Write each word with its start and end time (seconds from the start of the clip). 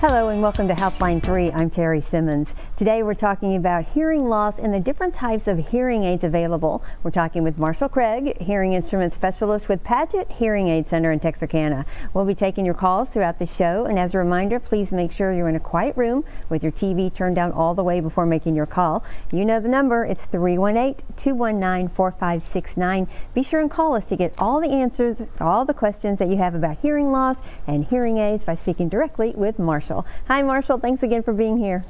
Hello 0.00 0.28
and 0.28 0.40
welcome 0.40 0.68
to 0.68 0.74
Helpline 0.74 1.20
3. 1.20 1.50
I'm 1.50 1.70
Terry 1.70 2.00
Simmons. 2.00 2.46
Today 2.78 3.02
we're 3.02 3.14
talking 3.14 3.56
about 3.56 3.84
hearing 3.86 4.28
loss 4.28 4.54
and 4.56 4.72
the 4.72 4.78
different 4.78 5.12
types 5.12 5.48
of 5.48 5.58
hearing 5.58 6.04
aids 6.04 6.22
available. 6.22 6.80
We're 7.02 7.10
talking 7.10 7.42
with 7.42 7.58
Marshall 7.58 7.88
Craig, 7.88 8.40
hearing 8.40 8.72
instrument 8.72 9.14
specialist 9.14 9.68
with 9.68 9.82
Padgett 9.82 10.30
Hearing 10.30 10.68
Aid 10.68 10.88
Center 10.88 11.10
in 11.10 11.18
Texarkana. 11.18 11.84
We'll 12.14 12.24
be 12.24 12.36
taking 12.36 12.64
your 12.64 12.76
calls 12.76 13.08
throughout 13.08 13.40
the 13.40 13.46
show 13.46 13.86
and 13.86 13.98
as 13.98 14.14
a 14.14 14.18
reminder, 14.18 14.60
please 14.60 14.92
make 14.92 15.10
sure 15.10 15.32
you're 15.32 15.48
in 15.48 15.56
a 15.56 15.60
quiet 15.60 15.96
room 15.96 16.24
with 16.48 16.62
your 16.62 16.70
TV 16.70 17.12
turned 17.12 17.34
down 17.34 17.50
all 17.50 17.74
the 17.74 17.82
way 17.82 17.98
before 17.98 18.26
making 18.26 18.54
your 18.54 18.64
call. 18.64 19.02
You 19.32 19.44
know 19.44 19.58
the 19.58 19.66
number, 19.66 20.04
it's 20.04 20.26
318-219-4569. 20.26 23.08
Be 23.34 23.42
sure 23.42 23.58
and 23.58 23.68
call 23.68 23.96
us 23.96 24.04
to 24.04 24.14
get 24.14 24.32
all 24.38 24.60
the 24.60 24.70
answers, 24.70 25.22
all 25.40 25.64
the 25.64 25.74
questions 25.74 26.20
that 26.20 26.28
you 26.28 26.36
have 26.36 26.54
about 26.54 26.78
hearing 26.78 27.10
loss 27.10 27.38
and 27.66 27.86
hearing 27.86 28.18
aids 28.18 28.44
by 28.44 28.54
speaking 28.54 28.88
directly 28.88 29.32
with. 29.34 29.58
Marshall. 29.58 30.06
Hi, 30.28 30.42
Marshall. 30.42 30.78
Thanks 30.78 31.02
again 31.02 31.24
for 31.24 31.32
being 31.32 31.58
here. 31.58 31.84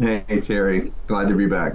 Hey, 0.00 0.40
Terry. 0.40 0.90
Glad 1.06 1.28
to 1.28 1.34
be 1.34 1.46
back. 1.46 1.74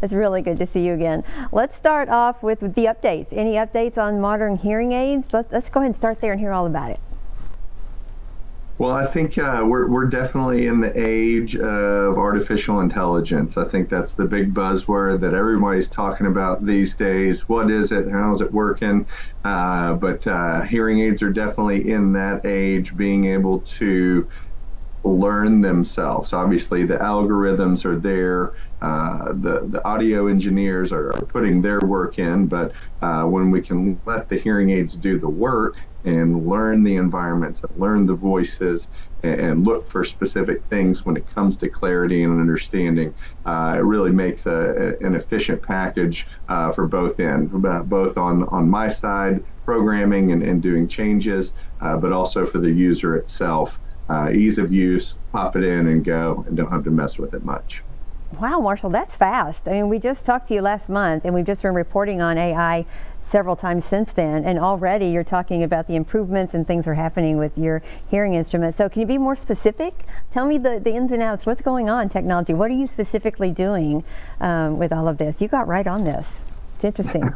It's 0.00 0.12
really 0.12 0.40
good 0.40 0.58
to 0.58 0.66
see 0.66 0.86
you 0.86 0.94
again. 0.94 1.22
Let's 1.52 1.76
start 1.76 2.08
off 2.08 2.42
with 2.42 2.60
the 2.60 2.86
updates. 2.86 3.26
Any 3.30 3.54
updates 3.54 3.98
on 3.98 4.20
modern 4.20 4.56
hearing 4.56 4.92
aids? 4.92 5.26
Let's, 5.32 5.52
let's 5.52 5.68
go 5.68 5.80
ahead 5.80 5.90
and 5.90 5.96
start 5.96 6.20
there 6.20 6.32
and 6.32 6.40
hear 6.40 6.52
all 6.52 6.66
about 6.66 6.92
it. 6.92 7.00
Well, 8.78 8.92
I 8.92 9.06
think 9.06 9.36
uh, 9.36 9.64
we're, 9.66 9.88
we're 9.88 10.06
definitely 10.06 10.68
in 10.68 10.80
the 10.80 10.92
age 10.94 11.56
of 11.56 12.16
artificial 12.16 12.78
intelligence. 12.78 13.56
I 13.56 13.64
think 13.64 13.88
that's 13.88 14.14
the 14.14 14.24
big 14.24 14.54
buzzword 14.54 15.18
that 15.20 15.34
everybody's 15.34 15.88
talking 15.88 16.28
about 16.28 16.64
these 16.64 16.94
days. 16.94 17.48
What 17.48 17.72
is 17.72 17.90
it? 17.90 18.08
How's 18.08 18.40
it 18.40 18.52
working? 18.52 19.04
Uh, 19.44 19.94
but 19.94 20.24
uh, 20.28 20.62
hearing 20.62 21.00
aids 21.00 21.22
are 21.22 21.32
definitely 21.32 21.90
in 21.90 22.12
that 22.12 22.46
age, 22.46 22.96
being 22.96 23.24
able 23.24 23.60
to 23.78 24.30
learn 25.16 25.60
themselves. 25.60 26.32
Obviously, 26.32 26.84
the 26.84 26.96
algorithms 26.96 27.84
are 27.84 27.98
there. 27.98 28.54
Uh, 28.80 29.32
the 29.32 29.66
the 29.68 29.84
audio 29.84 30.28
engineers 30.28 30.92
are, 30.92 31.08
are, 31.08 31.26
putting 31.26 31.60
their 31.60 31.80
work 31.80 32.18
in, 32.18 32.46
but 32.46 32.72
uh, 33.02 33.24
when 33.24 33.50
we 33.50 33.60
can 33.60 34.00
let 34.06 34.28
the 34.28 34.38
hearing 34.38 34.70
aids 34.70 34.94
do 34.94 35.18
the 35.18 35.28
work 35.28 35.76
and 36.04 36.46
learn 36.46 36.84
the 36.84 36.94
environments, 36.94 37.60
and 37.62 37.80
learn 37.80 38.06
the 38.06 38.14
voices, 38.14 38.86
and, 39.24 39.40
and, 39.40 39.66
look 39.66 39.90
for 39.90 40.04
specific 40.04 40.62
things 40.70 41.04
when 41.04 41.16
it 41.16 41.28
comes 41.34 41.56
to 41.56 41.68
clarity 41.68 42.22
and 42.22 42.40
understanding, 42.40 43.12
uh, 43.44 43.74
it 43.76 43.82
really 43.82 44.12
makes 44.12 44.46
a, 44.46 44.96
a, 45.02 45.06
an 45.06 45.16
efficient 45.16 45.60
package 45.60 46.26
uh, 46.48 46.70
for 46.70 46.86
both 46.86 47.18
ends, 47.18 47.52
both 47.86 48.16
on 48.16 48.44
on 48.44 48.70
my 48.70 48.88
side 48.88 49.42
programming 49.64 50.32
and, 50.32 50.42
and 50.42 50.62
doing 50.62 50.88
changes, 50.88 51.52
uh, 51.80 51.96
but 51.96 52.12
also 52.12 52.46
for 52.46 52.58
the 52.58 52.70
user 52.70 53.16
itself 53.16 53.78
uh, 54.08 54.30
ease 54.30 54.58
of 54.58 54.72
use, 54.72 55.14
pop 55.32 55.56
it 55.56 55.64
in 55.64 55.86
and 55.86 56.04
go, 56.04 56.44
and 56.46 56.56
don't 56.56 56.70
have 56.70 56.84
to 56.84 56.90
mess 56.90 57.18
with 57.18 57.34
it 57.34 57.44
much. 57.44 57.82
Wow, 58.38 58.60
Marshall, 58.60 58.90
that's 58.90 59.14
fast. 59.14 59.66
I 59.66 59.72
mean, 59.72 59.88
we 59.88 59.98
just 59.98 60.24
talked 60.24 60.48
to 60.48 60.54
you 60.54 60.60
last 60.60 60.88
month, 60.88 61.24
and 61.24 61.34
we've 61.34 61.46
just 61.46 61.62
been 61.62 61.74
reporting 61.74 62.20
on 62.20 62.36
AI 62.36 62.84
several 63.30 63.56
times 63.56 63.84
since 63.84 64.10
then, 64.14 64.44
and 64.44 64.58
already 64.58 65.06
you're 65.06 65.24
talking 65.24 65.62
about 65.62 65.86
the 65.86 65.96
improvements 65.96 66.54
and 66.54 66.66
things 66.66 66.86
are 66.86 66.94
happening 66.94 67.36
with 67.36 67.56
your 67.56 67.82
hearing 68.10 68.34
instrument. 68.34 68.76
So 68.76 68.88
can 68.88 69.00
you 69.00 69.06
be 69.06 69.18
more 69.18 69.36
specific? 69.36 70.06
Tell 70.32 70.46
me 70.46 70.58
the, 70.58 70.80
the 70.82 70.94
ins 70.94 71.12
and 71.12 71.22
outs. 71.22 71.46
What's 71.46 71.62
going 71.62 71.88
on 71.88 72.08
technology? 72.08 72.54
What 72.54 72.70
are 72.70 72.74
you 72.74 72.86
specifically 72.86 73.50
doing 73.50 74.04
um, 74.40 74.78
with 74.78 74.92
all 74.92 75.08
of 75.08 75.18
this? 75.18 75.40
You 75.40 75.48
got 75.48 75.66
right 75.66 75.86
on 75.86 76.04
this. 76.04 76.26
It's 76.80 76.84
interesting. 76.84 77.34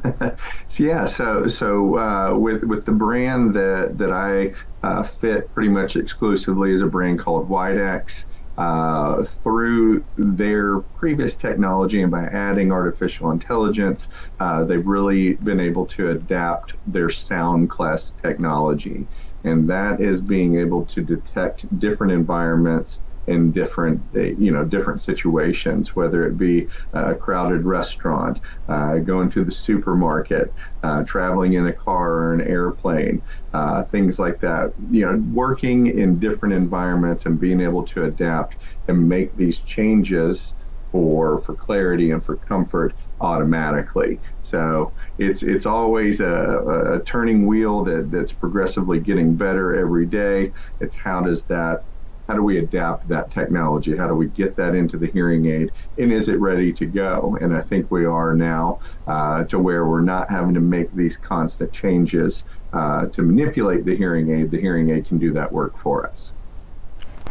yeah, 0.79 1.07
so 1.07 1.49
so 1.49 1.99
uh, 1.99 2.39
with 2.39 2.63
with 2.63 2.85
the 2.85 2.93
brand 2.93 3.53
that 3.55 3.99
that 3.99 4.13
I 4.13 4.53
uh, 4.87 5.03
fit 5.03 5.53
pretty 5.53 5.69
much 5.69 5.97
exclusively 5.97 6.73
is 6.73 6.81
a 6.81 6.87
brand 6.87 7.19
called 7.19 7.49
Widex. 7.49 8.25
Uh, 8.59 9.25
through 9.43 10.05
their 10.19 10.81
previous 10.81 11.39
technology 11.39 12.03
and 12.03 12.11
by 12.13 12.25
adding 12.27 12.71
artificial 12.71 13.31
intelligence, 13.31 14.09
uh, 14.41 14.63
they've 14.63 14.87
really 14.87 15.33
been 15.37 15.59
able 15.59 15.87
to 15.87 16.11
adapt 16.11 16.75
their 16.87 17.09
sound 17.09 17.71
class 17.71 18.13
technology. 18.23 19.09
And 19.43 19.69
that 19.71 20.03
is 20.03 20.21
being 20.21 20.57
able 20.59 20.85
to 20.87 21.03
detect 21.03 21.67
different 21.79 22.13
environments 22.13 22.99
in 23.27 23.53
different 23.53 24.03
you 24.13 24.51
know 24.51 24.65
different 24.65 25.01
situations 25.01 25.95
whether 25.95 26.27
it 26.27 26.37
be 26.37 26.69
a 26.93 27.15
crowded 27.15 27.65
restaurant 27.65 28.41
uh, 28.69 28.99
going 28.99 29.31
to 29.31 29.45
the 29.45 29.51
supermarket 29.51 30.55
uh, 30.83 31.03
traveling 31.05 31.53
in 31.55 31.67
a 31.67 31.73
car 31.73 32.11
or 32.13 32.35
an 32.35 32.41
airplane 32.41 33.23
uh, 33.53 33.85
things 33.85 34.19
like 34.19 34.41
that. 34.41 34.73
You 34.91 35.07
know 35.07 35.23
working 35.33 35.87
in 35.87 36.19
different 36.19 36.55
environments 36.55 37.27
and 37.27 37.39
being 37.39 37.61
able 37.61 37.85
to 37.87 38.05
adapt 38.05 38.57
and 38.89 39.09
make 39.09 39.37
these 39.37 39.61
changes 39.61 40.55
for 40.91 41.41
for 41.43 41.55
clarity 41.55 42.11
and 42.11 42.25
for 42.25 42.37
comfort 42.37 42.95
automatically. 43.21 44.21
So 44.43 44.95
it's 45.19 45.43
it's 45.43 45.67
always 45.67 46.21
a, 46.21 46.97
a 47.01 47.05
turning 47.05 47.47
wheel 47.47 47.85
that, 47.85 48.11
that's 48.11 48.33
progressively 48.33 49.01
getting 49.01 49.37
better 49.37 49.75
every 49.79 50.07
day. 50.07 50.53
It's 50.81 50.95
how 50.95 51.21
does 51.23 51.45
that 51.45 51.85
how 52.29 52.35
do 52.35 52.43
we 52.43 52.59
adapt 52.59 53.09
that 53.09 53.31
technology? 53.31 53.97
How 53.97 54.07
do 54.09 54.15
we 54.15 54.29
get 54.29 54.57
that 54.57 54.75
into 54.75 54.99
the 54.99 55.09
hearing 55.09 55.47
aid? 55.47 55.73
And 55.99 56.13
is 56.13 56.29
it 56.29 56.41
ready 56.41 56.73
to 56.75 56.87
go? 56.87 57.37
And 57.41 57.55
I 57.55 57.63
think 57.63 57.91
we 57.91 58.05
are 58.05 58.35
now 58.35 58.79
uh, 59.07 59.45
to 59.45 59.59
where 59.59 59.87
we're 59.87 60.03
not 60.03 60.31
having 60.31 60.55
to 60.55 60.61
make 60.61 60.93
these 60.93 61.17
constant 61.17 61.73
changes 61.73 62.45
uh, 62.73 63.07
to 63.07 63.23
manipulate 63.23 63.85
the 63.85 63.97
hearing 63.97 64.31
aid. 64.31 64.51
The 64.51 64.61
hearing 64.61 64.91
aid 64.91 65.07
can 65.07 65.19
do 65.19 65.33
that 65.35 65.53
work 65.53 65.75
for 65.83 66.09
us. 66.09 66.33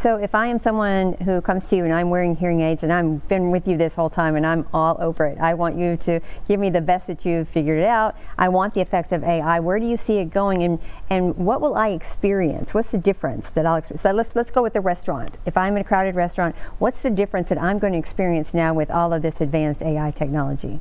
So 0.01 0.15
if 0.15 0.33
I 0.33 0.47
am 0.47 0.59
someone 0.59 1.13
who 1.13 1.41
comes 1.41 1.69
to 1.69 1.75
you 1.75 1.83
and 1.83 1.93
I'm 1.93 2.09
wearing 2.09 2.35
hearing 2.35 2.61
aids 2.61 2.81
and 2.81 2.91
I've 2.91 3.27
been 3.27 3.51
with 3.51 3.67
you 3.67 3.77
this 3.77 3.93
whole 3.93 4.09
time 4.09 4.35
and 4.35 4.43
I'm 4.43 4.65
all 4.73 4.97
over 4.99 5.27
it, 5.27 5.37
I 5.37 5.53
want 5.53 5.77
you 5.77 5.95
to 5.97 6.19
give 6.47 6.59
me 6.59 6.71
the 6.71 6.81
best 6.81 7.05
that 7.05 7.23
you've 7.23 7.47
figured 7.49 7.77
it 7.77 7.85
out. 7.85 8.15
I 8.35 8.49
want 8.49 8.73
the 8.73 8.81
effects 8.81 9.11
of 9.11 9.23
AI. 9.23 9.59
Where 9.59 9.77
do 9.77 9.85
you 9.85 9.97
see 9.97 10.17
it 10.17 10.31
going 10.31 10.63
and, 10.63 10.79
and 11.11 11.37
what 11.37 11.61
will 11.61 11.75
I 11.75 11.89
experience? 11.89 12.73
What's 12.73 12.89
the 12.89 12.97
difference 12.97 13.51
that 13.51 13.67
I'll 13.67 13.75
experience? 13.75 14.01
So 14.01 14.11
let's, 14.11 14.35
let's 14.35 14.49
go 14.49 14.63
with 14.63 14.73
the 14.73 14.81
restaurant. 14.81 15.37
If 15.45 15.55
I'm 15.55 15.75
in 15.75 15.81
a 15.81 15.83
crowded 15.83 16.15
restaurant, 16.15 16.55
what's 16.79 16.99
the 17.03 17.11
difference 17.11 17.49
that 17.49 17.61
I'm 17.61 17.77
going 17.77 17.93
to 17.93 17.99
experience 17.99 18.55
now 18.55 18.73
with 18.73 18.89
all 18.89 19.13
of 19.13 19.21
this 19.21 19.35
advanced 19.39 19.83
AI 19.83 20.09
technology? 20.09 20.79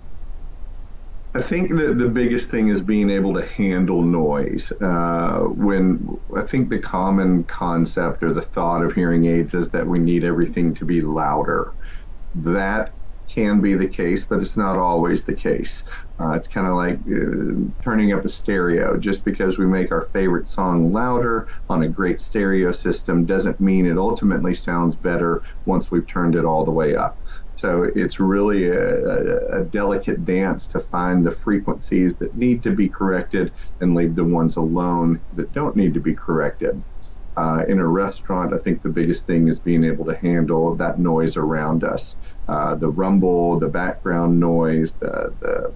I 1.33 1.43
think 1.43 1.71
that 1.77 1.97
the 1.99 2.09
biggest 2.09 2.51
thing 2.51 2.69
is 2.69 2.81
being 2.81 3.09
able 3.09 3.35
to 3.35 3.47
handle 3.47 4.03
noise. 4.03 4.73
Uh, 4.81 5.41
when 5.45 6.09
I 6.37 6.43
think 6.43 6.71
the 6.71 6.81
common 6.81 7.45
concept 7.45 8.25
or 8.25 8.33
the 8.35 8.43
thought 8.43 8.83
of 8.85 8.95
hearing 8.95 9.27
aids 9.27 9.55
is 9.55 9.71
that 9.71 9.87
we 9.87 10.01
need 10.01 10.25
everything 10.25 10.75
to 10.75 10.85
be 10.85 11.01
louder. 11.03 11.75
That 12.35 12.97
can 13.29 13.61
be 13.61 13.75
the 13.75 13.89
case, 13.89 14.25
but 14.25 14.41
it's 14.41 14.57
not 14.57 14.77
always 14.77 15.25
the 15.25 15.35
case. 15.35 15.85
Uh, 16.21 16.31
it's 16.33 16.49
kind 16.49 16.67
of 16.67 16.75
like 16.75 16.99
uh, 16.99 17.71
turning 17.83 18.13
up 18.13 18.25
a 18.25 18.29
stereo. 18.29 18.97
Just 18.99 19.25
because 19.25 19.59
we 19.59 19.67
make 19.67 19.93
our 19.93 20.03
favorite 20.13 20.49
song 20.49 20.93
louder 20.93 21.49
on 21.69 21.85
a 21.85 21.89
great 21.89 22.21
stereo 22.21 22.73
system 22.73 23.27
doesn't 23.27 23.61
mean 23.61 23.87
it 23.87 23.99
ultimately 23.99 24.55
sounds 24.55 24.97
better 24.97 25.43
once 25.65 25.91
we've 25.91 26.09
turned 26.09 26.35
it 26.35 26.45
all 26.45 26.65
the 26.65 26.73
way 26.73 26.97
up. 26.97 27.21
So 27.61 27.91
it's 27.95 28.19
really 28.19 28.69
a, 28.69 29.61
a, 29.61 29.65
delicate 29.65 30.25
dance 30.25 30.67
to 30.69 30.81
find 30.81 31.27
the 31.27 31.33
frequencies 31.33 32.15
that 32.15 32.35
need 32.35 32.63
to 32.63 32.75
be 32.75 32.89
corrected 32.89 33.53
and 33.81 33.95
leave 33.95 34.15
the 34.17 34.25
ones 34.25 34.57
alone 34.57 35.21
that 35.37 35.53
don't 35.53 35.77
need 35.77 35.93
to 35.93 36.01
be 36.01 36.15
corrected. 36.15 36.83
Uh, 37.37 37.65
in 37.69 37.79
a 37.79 37.87
restaurant, 37.87 38.55
I 38.55 38.59
think 38.59 38.83
the 38.83 38.89
biggest 38.89 39.27
thing 39.27 39.49
is 39.49 39.59
being 39.59 39.85
able 39.85 40.07
to 40.07 40.17
handle 40.17 40.75
that 40.77 40.99
noise 40.99 41.37
around 41.37 41.85
us. 41.85 42.17
Uh, 42.49 42.77
the 42.77 42.89
rumble, 42.89 43.59
the 43.59 43.69
background 43.69 44.41
noise, 44.41 44.93
the, 44.99 45.35
the, 45.41 45.73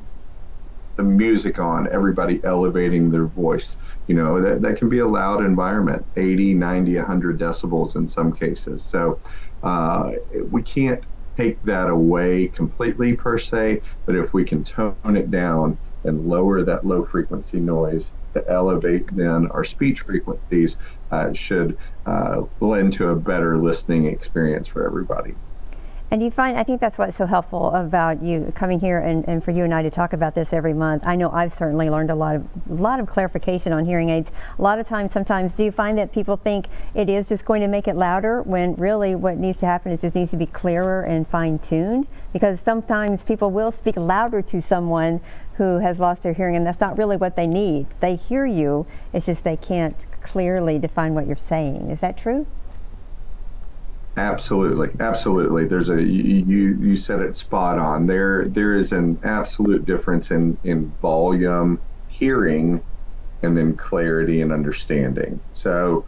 the 0.96 1.02
music 1.02 1.58
on, 1.58 1.86
everybody 1.92 2.40
elevating 2.44 3.10
their 3.10 3.26
voice. 3.26 3.76
You 4.06 4.14
know, 4.14 4.40
that, 4.40 4.62
that 4.62 4.78
can 4.78 4.88
be 4.88 5.00
a 5.00 5.06
loud 5.06 5.44
environment, 5.44 6.06
80, 6.16 6.54
90, 6.54 6.96
100 6.96 7.38
decibels 7.38 7.94
in 7.94 8.08
some 8.08 8.32
cases. 8.32 8.82
So 8.90 9.20
uh, 9.62 10.12
we 10.50 10.62
can't 10.62 11.04
take 11.36 11.62
that 11.62 11.88
away 11.88 12.48
completely 12.48 13.14
per 13.14 13.38
se, 13.38 13.82
but 14.06 14.14
if 14.14 14.32
we 14.32 14.44
can 14.44 14.64
tone 14.64 15.16
it 15.16 15.30
down 15.30 15.78
and 16.04 16.26
lower 16.26 16.62
that 16.64 16.84
low 16.84 17.04
frequency 17.04 17.60
noise 17.60 18.12
to 18.34 18.44
elevate 18.50 19.04
then 19.14 19.48
our 19.52 19.64
speech 19.64 20.00
frequencies, 20.00 20.76
uh, 21.10 21.32
should 21.32 21.78
uh, 22.06 22.42
lend 22.60 22.92
to 22.92 23.08
a 23.08 23.16
better 23.16 23.58
listening 23.58 24.06
experience 24.06 24.68
for 24.68 24.86
everybody. 24.86 25.34
And 26.10 26.22
you 26.22 26.30
find, 26.30 26.56
I 26.56 26.62
think 26.62 26.80
that's 26.80 26.96
what's 26.96 27.16
so 27.16 27.26
helpful 27.26 27.74
about 27.74 28.22
you 28.22 28.52
coming 28.54 28.78
here 28.78 29.00
and, 29.00 29.26
and 29.26 29.42
for 29.42 29.50
you 29.50 29.64
and 29.64 29.74
I 29.74 29.82
to 29.82 29.90
talk 29.90 30.12
about 30.12 30.34
this 30.34 30.52
every 30.52 30.74
month. 30.74 31.02
I 31.04 31.16
know 31.16 31.30
I've 31.30 31.56
certainly 31.58 31.90
learned 31.90 32.10
a 32.10 32.14
lot 32.14 32.36
of 32.36 32.46
a 32.70 32.74
lot 32.74 33.00
of 33.00 33.08
clarification 33.08 33.72
on 33.72 33.84
hearing 33.84 34.10
aids. 34.10 34.28
A 34.58 34.62
lot 34.62 34.78
of 34.78 34.86
times, 34.86 35.12
sometimes, 35.12 35.54
do 35.54 35.64
you 35.64 35.72
find 35.72 35.98
that 35.98 36.12
people 36.12 36.36
think 36.36 36.68
it 36.94 37.08
is 37.08 37.28
just 37.28 37.44
going 37.44 37.62
to 37.62 37.68
make 37.68 37.88
it 37.88 37.96
louder 37.96 38.42
when 38.42 38.74
really 38.76 39.14
what 39.14 39.38
needs 39.38 39.58
to 39.60 39.66
happen 39.66 39.90
is 39.90 40.02
just 40.02 40.14
needs 40.14 40.30
to 40.30 40.36
be 40.36 40.46
clearer 40.46 41.02
and 41.02 41.26
fine-tuned? 41.26 42.06
Because 42.32 42.58
sometimes 42.64 43.22
people 43.22 43.50
will 43.50 43.72
speak 43.72 43.96
louder 43.96 44.40
to 44.42 44.62
someone 44.62 45.20
who 45.56 45.78
has 45.78 45.98
lost 45.98 46.22
their 46.22 46.34
hearing, 46.34 46.54
and 46.54 46.66
that's 46.66 46.80
not 46.80 46.98
really 46.98 47.16
what 47.16 47.34
they 47.34 47.46
need. 47.46 47.86
They 48.00 48.16
hear 48.16 48.46
you, 48.46 48.86
it's 49.12 49.26
just 49.26 49.42
they 49.42 49.56
can't 49.56 49.96
clearly 50.22 50.78
define 50.78 51.14
what 51.14 51.26
you're 51.26 51.36
saying. 51.36 51.90
Is 51.90 52.00
that 52.00 52.16
true? 52.16 52.46
Absolutely, 54.16 54.90
absolutely. 55.00 55.66
There's 55.66 55.88
a 55.88 56.00
you 56.00 56.76
you 56.80 56.94
said 56.96 57.20
it 57.20 57.34
spot 57.34 57.78
on. 57.80 58.06
There 58.06 58.48
there 58.48 58.74
is 58.74 58.92
an 58.92 59.18
absolute 59.24 59.84
difference 59.86 60.30
in 60.30 60.56
in 60.62 60.96
volume, 61.00 61.82
hearing, 62.06 62.84
and 63.42 63.56
then 63.56 63.76
clarity 63.76 64.42
and 64.42 64.52
understanding. 64.52 65.42
So 65.52 66.06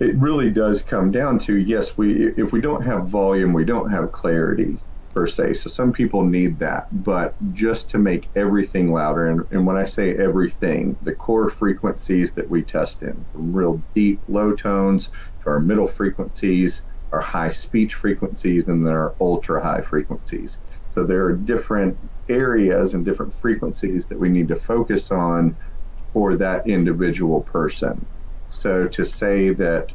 it 0.00 0.16
really 0.18 0.50
does 0.50 0.82
come 0.82 1.10
down 1.10 1.38
to 1.40 1.56
yes, 1.56 1.96
we 1.96 2.28
if 2.36 2.52
we 2.52 2.60
don't 2.60 2.82
have 2.82 3.08
volume, 3.08 3.52
we 3.52 3.64
don't 3.64 3.90
have 3.90 4.12
clarity 4.12 4.82
per 5.14 5.26
se. 5.26 5.54
So 5.54 5.70
some 5.70 5.92
people 5.92 6.24
need 6.24 6.58
that, 6.58 6.88
but 6.90 7.36
just 7.52 7.88
to 7.90 7.98
make 7.98 8.30
everything 8.34 8.92
louder, 8.92 9.28
and, 9.28 9.42
and 9.52 9.64
when 9.66 9.76
I 9.76 9.84
say 9.86 10.16
everything, 10.16 10.96
the 11.02 11.14
core 11.14 11.48
frequencies 11.48 12.32
that 12.32 12.50
we 12.50 12.62
test 12.64 13.02
in, 13.02 13.24
from 13.30 13.52
real 13.52 13.84
deep 13.94 14.22
low 14.26 14.52
tones 14.54 15.08
to 15.42 15.50
our 15.50 15.60
middle 15.60 15.86
frequencies, 15.86 16.82
our 17.14 17.20
high 17.20 17.50
speech 17.50 17.94
frequencies, 17.94 18.68
and 18.68 18.86
there 18.86 19.00
are 19.00 19.14
ultra 19.20 19.62
high 19.62 19.82
frequencies. 19.82 20.58
So 20.92 21.04
there 21.04 21.24
are 21.24 21.32
different 21.32 21.98
areas 22.28 22.94
and 22.94 23.04
different 23.04 23.34
frequencies 23.40 24.06
that 24.06 24.18
we 24.18 24.28
need 24.28 24.48
to 24.48 24.56
focus 24.56 25.10
on 25.10 25.56
for 26.12 26.36
that 26.36 26.66
individual 26.66 27.40
person. 27.42 28.06
So 28.50 28.86
to 28.88 29.04
say 29.04 29.50
that 29.54 29.92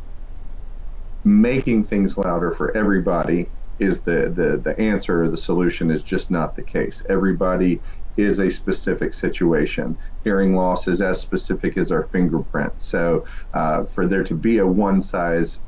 making 1.23 1.85
things 1.85 2.17
louder 2.17 2.51
for 2.51 2.75
everybody 2.75 3.49
is 3.79 4.01
the, 4.01 4.31
the, 4.35 4.61
the 4.63 4.77
answer 4.79 5.23
or 5.23 5.29
the 5.29 5.37
solution 5.37 5.89
is 5.89 6.03
just 6.03 6.29
not 6.29 6.55
the 6.55 6.63
case. 6.63 7.01
Everybody 7.09 7.81
is 8.17 8.39
a 8.39 8.49
specific 8.49 9.13
situation. 9.13 9.97
Hearing 10.25 10.55
loss 10.55 10.87
is 10.87 11.01
as 11.01 11.21
specific 11.21 11.77
as 11.77 11.91
our 11.91 12.03
fingerprint. 12.03 12.81
So 12.81 13.25
uh, 13.53 13.85
for 13.85 14.05
there 14.07 14.25
to 14.25 14.35
be 14.35 14.57
a 14.57 14.67
one 14.67 15.01
size 15.01 15.59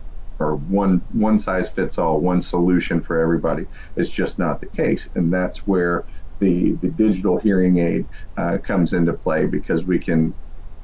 or 0.42 0.56
one 0.56 1.02
one 1.14 1.40
size 1.40 1.70
fits 1.70 1.98
all, 1.98 2.20
one 2.20 2.42
solution 2.42 3.02
for 3.02 3.20
everybody. 3.20 3.66
Is 3.96 4.10
just 4.10 4.40
not 4.40 4.60
the 4.60 4.68
case, 4.68 5.08
and 5.16 5.32
that's 5.32 5.68
where 5.68 6.06
the 6.40 6.74
the 6.82 6.90
digital 6.90 7.38
hearing 7.38 7.78
aid 7.78 8.08
uh, 8.38 8.58
comes 8.58 8.94
into 8.94 9.14
play 9.14 9.46
because 9.46 9.86
we 9.86 10.00
can 10.00 10.34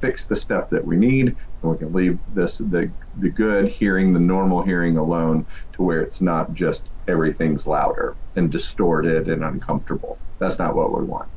fix 0.00 0.24
the 0.24 0.36
stuff 0.36 0.70
that 0.70 0.84
we 0.84 0.96
need 0.96 1.36
and 1.62 1.72
we 1.72 1.76
can 1.76 1.92
leave 1.92 2.20
this 2.34 2.58
the 2.58 2.90
the 3.18 3.28
good 3.28 3.68
hearing 3.68 4.12
the 4.12 4.20
normal 4.20 4.62
hearing 4.62 4.96
alone 4.96 5.44
to 5.72 5.82
where 5.82 6.00
it's 6.00 6.20
not 6.20 6.54
just 6.54 6.90
everything's 7.08 7.66
louder 7.66 8.14
and 8.36 8.52
distorted 8.52 9.28
and 9.28 9.42
uncomfortable. 9.42 10.18
That's 10.38 10.58
not 10.58 10.76
what 10.76 10.96
we 10.96 11.04
want. 11.04 11.28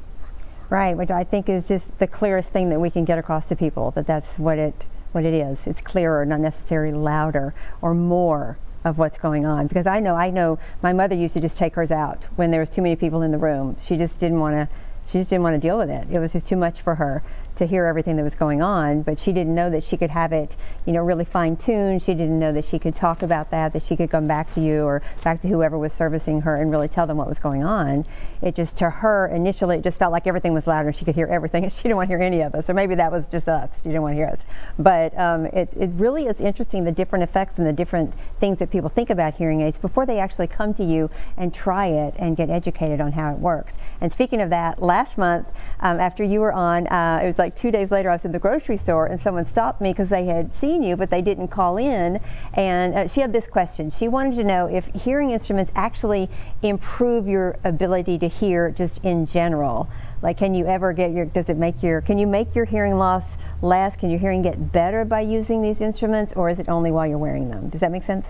Right 0.70 0.96
which 0.96 1.12
i 1.12 1.26
think 1.26 1.50
is 1.50 1.68
just 1.68 1.86
the 2.00 2.08
clearest 2.08 2.50
thing 2.50 2.70
that 2.70 2.80
we 2.80 2.90
can 2.90 3.04
get 3.04 3.18
across 3.18 3.46
to 3.48 3.56
people 3.58 3.92
that 3.92 4.08
that's 4.08 4.28
what 4.38 4.58
it 4.58 4.74
what 5.12 5.26
it 5.26 5.34
is. 5.34 5.58
It's 5.66 5.82
clearer, 5.82 6.26
not 6.26 6.40
necessarily 6.40 6.94
louder 6.94 7.54
or 7.82 7.94
more 7.94 8.58
of 8.84 8.98
what's 8.98 9.18
going 9.18 9.46
on. 9.46 9.68
Because 9.68 9.86
I 9.86 10.00
know, 10.00 10.16
I 10.16 10.30
know 10.30 10.60
my 10.82 10.94
mother 10.94 11.16
used 11.16 11.34
to 11.36 11.42
just 11.42 11.56
take 11.56 11.76
hers 11.76 11.92
out 11.92 12.24
when 12.36 12.52
there 12.52 12.60
was 12.60 12.70
too 12.70 12.82
many 12.82 12.96
people 12.96 13.22
in 13.22 13.32
the 13.32 13.38
room. 13.38 13.78
She 13.86 13.98
just 13.98 14.18
didn't 14.20 14.40
want 14.40 14.56
to, 14.56 14.76
she 15.12 15.20
just 15.20 15.30
didn't 15.30 15.44
want 15.44 15.56
to 15.56 15.60
deal 15.60 15.78
with 15.78 15.90
it. 15.90 16.08
It 16.12 16.20
was 16.20 16.32
just 16.32 16.48
too 16.48 16.56
much 16.56 16.82
for 16.82 16.96
her 16.96 17.24
to 17.58 17.66
hear 17.66 17.86
everything 17.86 18.16
that 18.18 18.24
was 18.24 18.36
going 18.36 18.62
on, 18.62 19.02
but 19.02 19.20
she 19.20 19.32
didn't 19.32 19.54
know 19.54 19.70
that 19.70 19.84
she 19.84 19.98
could 19.98 20.10
have 20.10 20.32
it, 20.32 20.56
you 20.86 20.94
know, 20.94 21.02
really 21.02 21.26
fine 21.26 21.56
tuned. 21.56 22.02
She 22.02 22.14
didn't 22.14 22.40
know 22.40 22.52
that 22.54 22.66
she 22.66 22.80
could 22.80 22.96
talk 22.96 23.22
about 23.22 23.52
that, 23.52 23.74
that 23.74 23.84
she 23.86 23.96
could 23.96 24.10
come 24.10 24.28
back 24.28 24.54
to 24.56 24.62
you 24.62 24.84
or 24.84 25.02
back 25.24 25.42
to 25.42 25.48
whoever 25.48 25.78
was 25.78 25.92
servicing 25.94 26.42
her 26.42 26.56
and 26.56 26.72
really 26.72 26.88
tell 26.88 27.06
them 27.06 27.18
what 27.18 27.28
was 27.28 27.40
going 27.40 27.64
on. 27.64 28.06
It 28.42 28.56
just, 28.56 28.78
to 28.78 28.90
her, 28.90 29.28
initially, 29.28 29.78
it 29.78 29.84
just 29.84 29.98
felt 29.98 30.12
like 30.12 30.28
everything 30.28 30.54
was 30.54 30.66
louder 30.66 30.90
and 30.90 30.98
she 30.98 31.06
could 31.06 31.16
hear 31.16 31.28
everything 31.28 31.64
and 31.64 31.74
she 31.74 31.84
didn't 31.84 31.98
want 31.98 32.10
to 32.10 32.16
hear 32.16 32.24
any 32.24 32.42
of 32.42 32.56
us. 32.56 32.70
Or 32.70 32.74
maybe 32.74 32.96
that 32.96 33.12
was 33.12 33.24
just 33.32 33.48
us. 33.48 33.70
She 33.78 33.90
didn't 33.90 34.02
want 34.02 34.14
to 34.14 34.18
hear 34.18 34.28
us. 34.28 34.40
But 34.80 35.18
um, 35.18 35.46
it, 35.48 35.70
it 35.78 35.90
really 35.96 36.26
is 36.26 36.40
interesting 36.40 36.84
the 36.84 36.92
different 36.92 37.24
effects 37.24 37.58
and 37.58 37.68
the 37.68 37.74
different 37.74 38.14
things 38.40 38.60
that 38.60 38.72
people 38.72 38.90
think 38.90 39.10
about 39.10 39.36
hearing 39.36 39.62
aids 39.62 39.78
before 39.78 40.06
they 40.06 40.20
actually 40.20 40.48
come 40.48 40.74
to 40.76 40.84
you 40.84 41.10
and 41.38 41.54
try 41.54 41.88
it 41.88 42.16
and 42.18 42.38
get 42.38 42.50
educated 42.50 43.02
on 43.02 43.12
how 43.12 43.32
it 43.32 43.40
works. 43.40 43.74
And 44.02 44.12
speaking 44.12 44.42
of 44.42 44.50
that, 44.50 44.82
last 44.82 45.16
month, 45.16 45.48
um, 45.80 46.00
after 46.00 46.24
you 46.24 46.40
were 46.40 46.52
on, 46.52 46.88
uh, 46.88 47.20
it 47.24 47.28
was 47.28 47.38
like 47.38 47.60
two 47.60 47.70
days 47.70 47.92
later, 47.92 48.10
I 48.10 48.16
was 48.16 48.26
in 48.26 48.32
the 48.32 48.40
grocery 48.40 48.78
store 48.78 49.06
and 49.06 49.22
someone 49.22 49.46
stopped 49.46 49.80
me 49.80 49.94
because 49.94 50.10
they 50.10 50.26
had 50.26 50.52
seen 50.60 50.82
you, 50.82 50.96
but 50.96 51.12
they 51.12 51.22
didn't 51.22 51.50
call 51.50 51.78
in. 51.78 52.20
And 52.56 52.96
uh, 52.96 53.08
she 53.08 53.22
had 53.22 53.32
this 53.32 53.46
question. 53.48 53.92
She 53.92 54.08
wanted 54.08 54.38
to 54.38 54.44
know 54.44 54.66
if 54.66 54.86
hearing 54.88 55.30
instruments 55.30 55.72
actually 55.76 56.30
improve 56.64 57.28
your 57.28 57.60
ability 57.64 58.18
to 58.20 58.28
hear 58.28 58.72
just 58.72 58.98
in 59.04 59.28
general. 59.28 59.88
Like, 60.24 60.38
can 60.38 60.56
you 60.56 60.66
ever 60.66 60.94
get 60.94 61.12
your, 61.12 61.26
does 61.26 61.50
it 61.50 61.58
make 61.58 61.84
your, 61.84 62.02
can 62.02 62.18
you 62.18 62.26
make 62.26 62.56
your 62.56 62.66
hearing 62.66 62.98
loss 62.98 63.24
less? 63.62 63.96
Can 63.96 64.10
your 64.10 64.20
hearing 64.20 64.42
get 64.42 64.72
better 64.72 65.06
by 65.06 65.22
using 65.22 65.62
these 65.62 65.80
instruments, 65.80 66.34
or 66.36 66.50
is 66.50 66.58
it 66.58 66.70
only 66.70 66.90
while 66.90 67.06
you're 67.06 67.20
wearing 67.20 67.50
them? 67.50 67.70
Does 67.70 67.82
that 67.82 67.92
make 67.92 68.06
sense? 68.06 68.26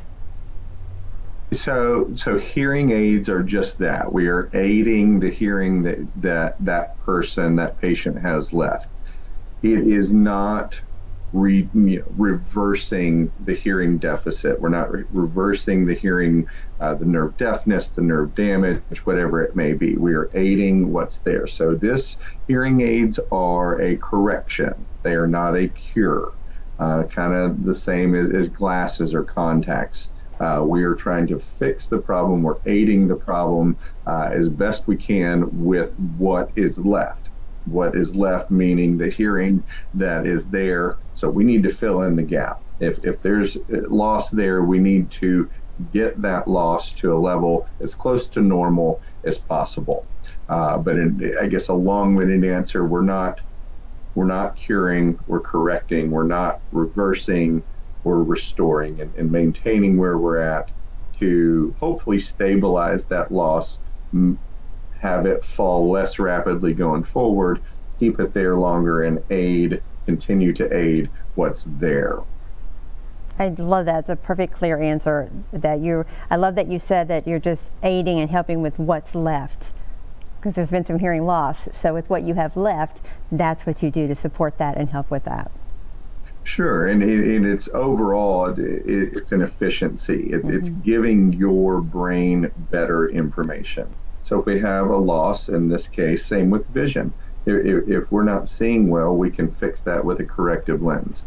So, 1.53 2.13
so 2.15 2.37
hearing 2.37 2.91
aids 2.91 3.27
are 3.27 3.43
just 3.43 3.77
that. 3.79 4.13
We 4.13 4.27
are 4.27 4.49
aiding 4.53 5.19
the 5.19 5.29
hearing 5.29 5.81
that 5.83 6.07
that 6.15 6.55
that 6.59 6.97
person, 6.99 7.57
that 7.57 7.77
patient 7.77 8.19
has 8.21 8.53
left. 8.53 8.87
It 9.61 9.79
is 9.79 10.13
not 10.13 10.79
re, 11.33 11.69
you 11.73 11.99
know, 11.99 12.05
reversing 12.17 13.33
the 13.39 13.53
hearing 13.53 13.97
deficit. 13.97 14.61
We're 14.61 14.69
not 14.69 14.91
re- 14.91 15.03
reversing 15.11 15.85
the 15.85 15.93
hearing, 15.93 16.47
uh, 16.79 16.95
the 16.95 17.05
nerve 17.05 17.37
deafness, 17.37 17.89
the 17.89 18.01
nerve 18.01 18.33
damage, 18.35 19.05
whatever 19.05 19.41
it 19.43 19.55
may 19.55 19.73
be. 19.73 19.97
We 19.97 20.13
are 20.13 20.29
aiding 20.33 20.91
what's 20.91 21.19
there. 21.19 21.47
So 21.47 21.75
this 21.75 22.17
hearing 22.47 22.81
aids 22.81 23.19
are 23.31 23.81
a 23.81 23.97
correction. 23.97 24.87
They 25.03 25.13
are 25.15 25.27
not 25.27 25.55
a 25.57 25.67
cure. 25.69 26.31
Uh, 26.79 27.03
kind 27.03 27.33
of 27.33 27.63
the 27.63 27.75
same 27.75 28.15
as, 28.15 28.29
as 28.29 28.49
glasses 28.49 29.13
or 29.13 29.23
contacts. 29.23 30.09
Uh, 30.41 30.63
we 30.63 30.83
are 30.83 30.95
trying 30.95 31.27
to 31.27 31.39
fix 31.59 31.87
the 31.87 31.99
problem. 31.99 32.41
We're 32.41 32.57
aiding 32.65 33.07
the 33.07 33.15
problem 33.15 33.77
uh, 34.07 34.29
as 34.33 34.49
best 34.49 34.87
we 34.87 34.97
can 34.97 35.63
with 35.63 35.93
what 36.17 36.49
is 36.55 36.79
left. 36.79 37.29
What 37.65 37.95
is 37.95 38.15
left, 38.15 38.49
meaning 38.49 38.97
the 38.97 39.09
hearing 39.09 39.63
that 39.93 40.25
is 40.25 40.47
there. 40.47 40.97
So 41.13 41.29
we 41.29 41.43
need 41.43 41.61
to 41.63 41.73
fill 41.73 42.01
in 42.01 42.15
the 42.15 42.23
gap. 42.23 42.59
If, 42.79 43.05
if 43.05 43.21
there's 43.21 43.55
loss 43.69 44.31
there, 44.31 44.63
we 44.63 44.79
need 44.79 45.11
to 45.11 45.47
get 45.93 46.19
that 46.23 46.47
loss 46.47 46.91
to 46.93 47.13
a 47.13 47.19
level 47.19 47.67
as 47.79 47.93
close 47.93 48.25
to 48.27 48.41
normal 48.41 48.99
as 49.23 49.37
possible. 49.37 50.05
Uh, 50.49 50.77
but 50.77 50.95
in, 50.95 51.35
I 51.39 51.45
guess 51.47 51.67
a 51.67 51.73
long-winded 51.73 52.43
answer, 52.49 52.85
we're 52.85 53.01
not 53.03 53.41
we're 54.15 54.25
not 54.25 54.57
curing, 54.57 55.17
we're 55.27 55.39
correcting, 55.39 56.11
we're 56.11 56.23
not 56.23 56.59
reversing, 56.73 57.63
we're 58.03 58.23
restoring 58.23 59.01
and, 59.01 59.13
and 59.15 59.31
maintaining 59.31 59.97
where 59.97 60.17
we're 60.17 60.39
at 60.39 60.71
to 61.19 61.75
hopefully 61.79 62.19
stabilize 62.19 63.05
that 63.05 63.31
loss, 63.31 63.77
have 64.99 65.25
it 65.25 65.45
fall 65.45 65.89
less 65.89 66.19
rapidly 66.19 66.73
going 66.73 67.03
forward, 67.03 67.61
keep 67.99 68.19
it 68.19 68.33
there 68.33 68.55
longer, 68.55 69.03
and 69.03 69.23
aid, 69.29 69.81
continue 70.05 70.51
to 70.53 70.75
aid 70.75 71.09
what's 71.35 71.63
there. 71.77 72.19
I 73.39 73.49
love 73.49 73.85
that. 73.85 73.99
It's 73.99 74.09
a 74.09 74.15
perfect 74.15 74.53
clear 74.53 74.79
answer 74.79 75.29
that 75.53 75.79
you 75.79 76.05
I 76.29 76.35
love 76.35 76.55
that 76.55 76.67
you 76.67 76.79
said 76.79 77.07
that 77.07 77.27
you're 77.27 77.39
just 77.39 77.61
aiding 77.81 78.19
and 78.19 78.29
helping 78.29 78.61
with 78.61 78.77
what's 78.77 79.15
left 79.15 79.71
because 80.41 80.55
there's 80.55 80.69
been 80.69 80.85
some 80.85 80.99
hearing 80.99 81.25
loss. 81.25 81.57
So 81.81 81.93
with 81.93 82.09
what 82.09 82.23
you 82.23 82.33
have 82.33 82.57
left, 82.57 82.99
that's 83.31 83.65
what 83.65 83.81
you 83.83 83.91
do 83.91 84.07
to 84.07 84.15
support 84.15 84.57
that 84.57 84.75
and 84.75 84.89
help 84.89 85.11
with 85.11 85.23
that. 85.25 85.51
Sure, 86.43 86.87
and, 86.87 87.03
it, 87.03 87.35
and 87.35 87.45
it's 87.45 87.69
overall 87.73 88.49
it, 88.49 88.57
it's 88.57 89.31
an 89.31 89.41
efficiency. 89.41 90.31
It, 90.31 90.43
mm-hmm. 90.43 90.57
It's 90.57 90.69
giving 90.69 91.33
your 91.33 91.81
brain 91.81 92.51
better 92.55 93.09
information. 93.09 93.95
So 94.23 94.39
if 94.39 94.45
we 94.45 94.59
have 94.59 94.87
a 94.87 94.97
loss 94.97 95.49
in 95.49 95.69
this 95.69 95.87
case, 95.87 96.25
same 96.25 96.49
with 96.49 96.67
vision. 96.67 97.13
If, 97.45 97.87
if 97.87 98.11
we're 98.11 98.23
not 98.23 98.47
seeing 98.47 98.89
well, 98.89 99.15
we 99.15 99.31
can 99.31 99.51
fix 99.55 99.81
that 99.81 100.03
with 100.03 100.19
a 100.19 100.25
corrective 100.25 100.81
lens. 100.81 101.23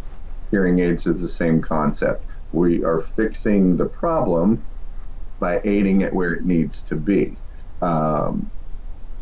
Hearing 0.50 0.78
aids 0.78 1.06
is 1.06 1.20
the 1.20 1.28
same 1.28 1.60
concept. 1.60 2.26
We 2.52 2.84
are 2.84 3.00
fixing 3.00 3.76
the 3.76 3.86
problem 3.86 4.68
by 5.40 5.60
aiding 5.64 6.02
it 6.02 6.12
where 6.12 6.32
it 6.32 6.44
needs 6.44 6.82
to 6.84 6.96
be. 6.96 7.36
Um, 7.82 8.50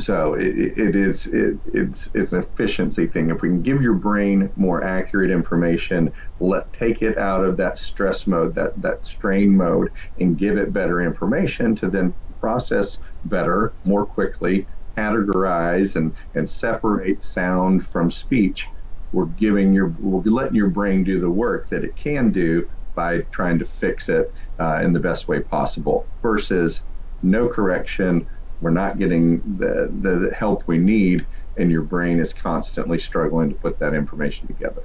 so 0.03 0.35
it, 0.35 0.57
it 0.79 0.97
is 0.97 1.27
it, 1.27 1.61
it's 1.67 2.09
it's 2.15 2.33
an 2.33 2.43
efficiency 2.43 3.07
thing. 3.09 3.31
If 3.31 3.43
we 3.43 3.51
can 3.51 3.63
give 3.63 3.83
your 3.83 3.95
brain 3.95 4.53
more 4.57 4.85
accurate 4.85 5.31
information, 5.31 6.13
let 6.41 6.73
take 6.75 7.03
it 7.03 7.19
out 7.19 7.45
of 7.45 7.57
that 7.59 7.79
stress 7.79 8.27
mode, 8.27 8.55
that 8.57 8.81
that 8.83 9.07
strain 9.07 9.57
mode, 9.57 9.91
and 10.19 10.39
give 10.39 10.59
it 10.59 10.73
better 10.75 11.03
information 11.03 11.77
to 11.77 11.91
then 11.91 12.17
process 12.41 12.99
better, 13.25 13.77
more 13.85 14.07
quickly, 14.07 14.69
categorize 14.99 15.97
and 15.97 16.17
and 16.35 16.51
separate 16.51 17.23
sound 17.23 17.87
from 17.89 18.11
speech. 18.11 18.67
We're 19.13 19.27
giving 19.27 19.73
your 19.73 19.95
we're 19.99 20.23
letting 20.25 20.57
your 20.57 20.71
brain 20.71 21.05
do 21.05 21.21
the 21.21 21.31
work 21.31 21.69
that 21.71 21.85
it 21.85 21.97
can 21.97 22.33
do 22.33 22.69
by 22.97 23.21
trying 23.33 23.59
to 23.61 23.67
fix 23.67 24.09
it 24.09 24.29
uh, 24.61 24.81
in 24.83 24.93
the 24.93 25.01
best 25.01 25.29
way 25.29 25.41
possible 25.41 26.11
versus 26.23 26.83
no 27.23 27.49
correction 27.49 28.27
we're 28.63 28.71
not 28.71 28.99
getting 28.99 29.41
the, 29.59 29.93
the 30.01 30.35
help 30.35 30.67
we 30.67 30.79
need, 30.79 31.27
and 31.59 31.71
your 31.71 31.83
brain 31.83 32.19
is 32.21 32.33
constantly 32.33 32.99
struggling 32.99 33.51
to 33.51 33.55
put 33.57 33.79
that 33.81 33.93
information 33.93 34.47
together. 34.47 34.83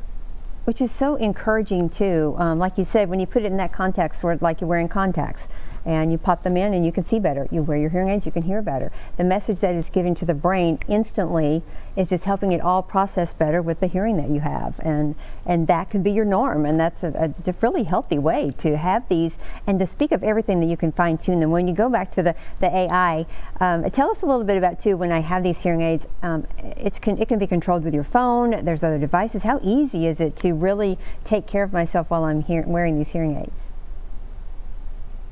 which 0.65 0.81
is 0.81 0.91
so 0.91 1.15
encouraging 1.15 1.89
too. 1.89 2.36
Um, 2.38 2.60
like 2.60 2.77
you 2.77 2.84
said, 2.84 3.10
when 3.10 3.22
you 3.22 3.25
put 3.25 3.43
it 3.43 3.46
in 3.46 3.57
that 3.57 3.72
context 3.72 4.22
where 4.22 4.38
like 4.41 4.60
you're 4.60 4.67
wearing 4.67 4.89
contacts 4.89 5.43
and 5.88 6.12
you 6.12 6.17
pop 6.17 6.44
them 6.44 6.58
in 6.58 6.74
and 6.74 6.86
you 6.86 6.91
can 6.91 7.08
see 7.08 7.17
better. 7.17 7.48
You 7.50 7.63
wear 7.63 7.77
your 7.77 7.89
hearing 7.89 8.10
aids, 8.10 8.25
you 8.25 8.32
can 8.32 8.44
hear 8.44 8.62
better. 8.62 8.91
The 9.15 9.24
message 9.24 9.62
that 9.62 9.74
is 9.74 9.86
given 9.89 10.13
to 10.15 10.25
the 10.25 10.34
brain 10.34 10.79
instantly 10.89 11.63
is 11.96 12.10
just 12.10 12.25
helping 12.25 12.51
it 12.51 12.60
all 12.60 12.84
process 12.84 13.34
better 13.34 13.62
with 13.62 13.79
the 13.79 13.88
hearing 13.88 14.17
that 14.17 14.29
you 14.29 14.41
have. 14.41 14.77
And, 14.82 15.15
and 15.46 15.65
that 15.67 15.89
can 15.89 16.03
be 16.03 16.12
your 16.12 16.25
norm. 16.25 16.65
And 16.65 16.77
that's 16.77 17.01
a, 17.03 17.34
a 17.46 17.56
really 17.62 17.86
healthy 17.86 18.20
way 18.20 18.53
to 18.60 18.75
have 18.77 19.08
these 19.08 19.32
and 19.65 19.79
to 19.79 19.88
speak 19.88 20.12
of 20.12 20.24
everything 20.24 20.60
that 20.60 20.65
you 20.65 20.75
can 20.75 20.91
fine 20.91 21.17
tune 21.17 21.39
them. 21.39 21.51
When 21.51 21.70
you 21.70 21.74
go 21.74 21.88
back 21.88 22.12
to 22.15 22.22
the, 22.22 22.36
the 22.60 22.67
AI, 22.67 23.25
um, 23.62 23.89
tell 23.91 24.12
us 24.12 24.22
a 24.22 24.25
little 24.25 24.44
bit 24.44 24.58
about 24.58 24.84
too 24.84 24.98
when 24.98 25.13
I 25.13 25.22
have 25.22 25.41
these 25.41 25.58
hearing 25.60 25.82
aids, 25.82 26.06
um, 26.22 26.46
it's 26.60 27.00
can, 27.00 27.17
it 27.17 27.29
can 27.29 27.39
be 27.39 27.48
controlled 27.48 27.86
with 27.86 27.94
your 27.94 28.03
phone, 28.03 28.65
there's 28.65 28.84
other 28.84 29.00
devices. 29.00 29.44
How 29.44 29.62
easy 29.63 30.06
is 30.06 30.20
it 30.20 30.36
to 30.41 30.51
really 30.51 31.00
take 31.24 31.48
care 31.48 31.63
of 31.63 31.72
myself 31.72 32.10
while 32.10 32.25
I'm 32.25 32.41
hear, 32.41 32.63
wearing 32.67 32.98
these 32.98 33.10
hearing 33.10 33.38
aids? 33.38 33.67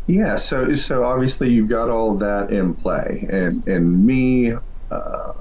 Yeah, 0.07 0.37
so 0.37 0.73
so 0.75 1.03
obviously 1.03 1.51
you've 1.51 1.69
got 1.69 1.89
all 1.89 2.17
that 2.19 2.51
in 2.51 2.75
play, 2.75 3.25
and 3.29 3.67
and 3.67 4.05
me 4.05 4.53
uh, 4.91 5.33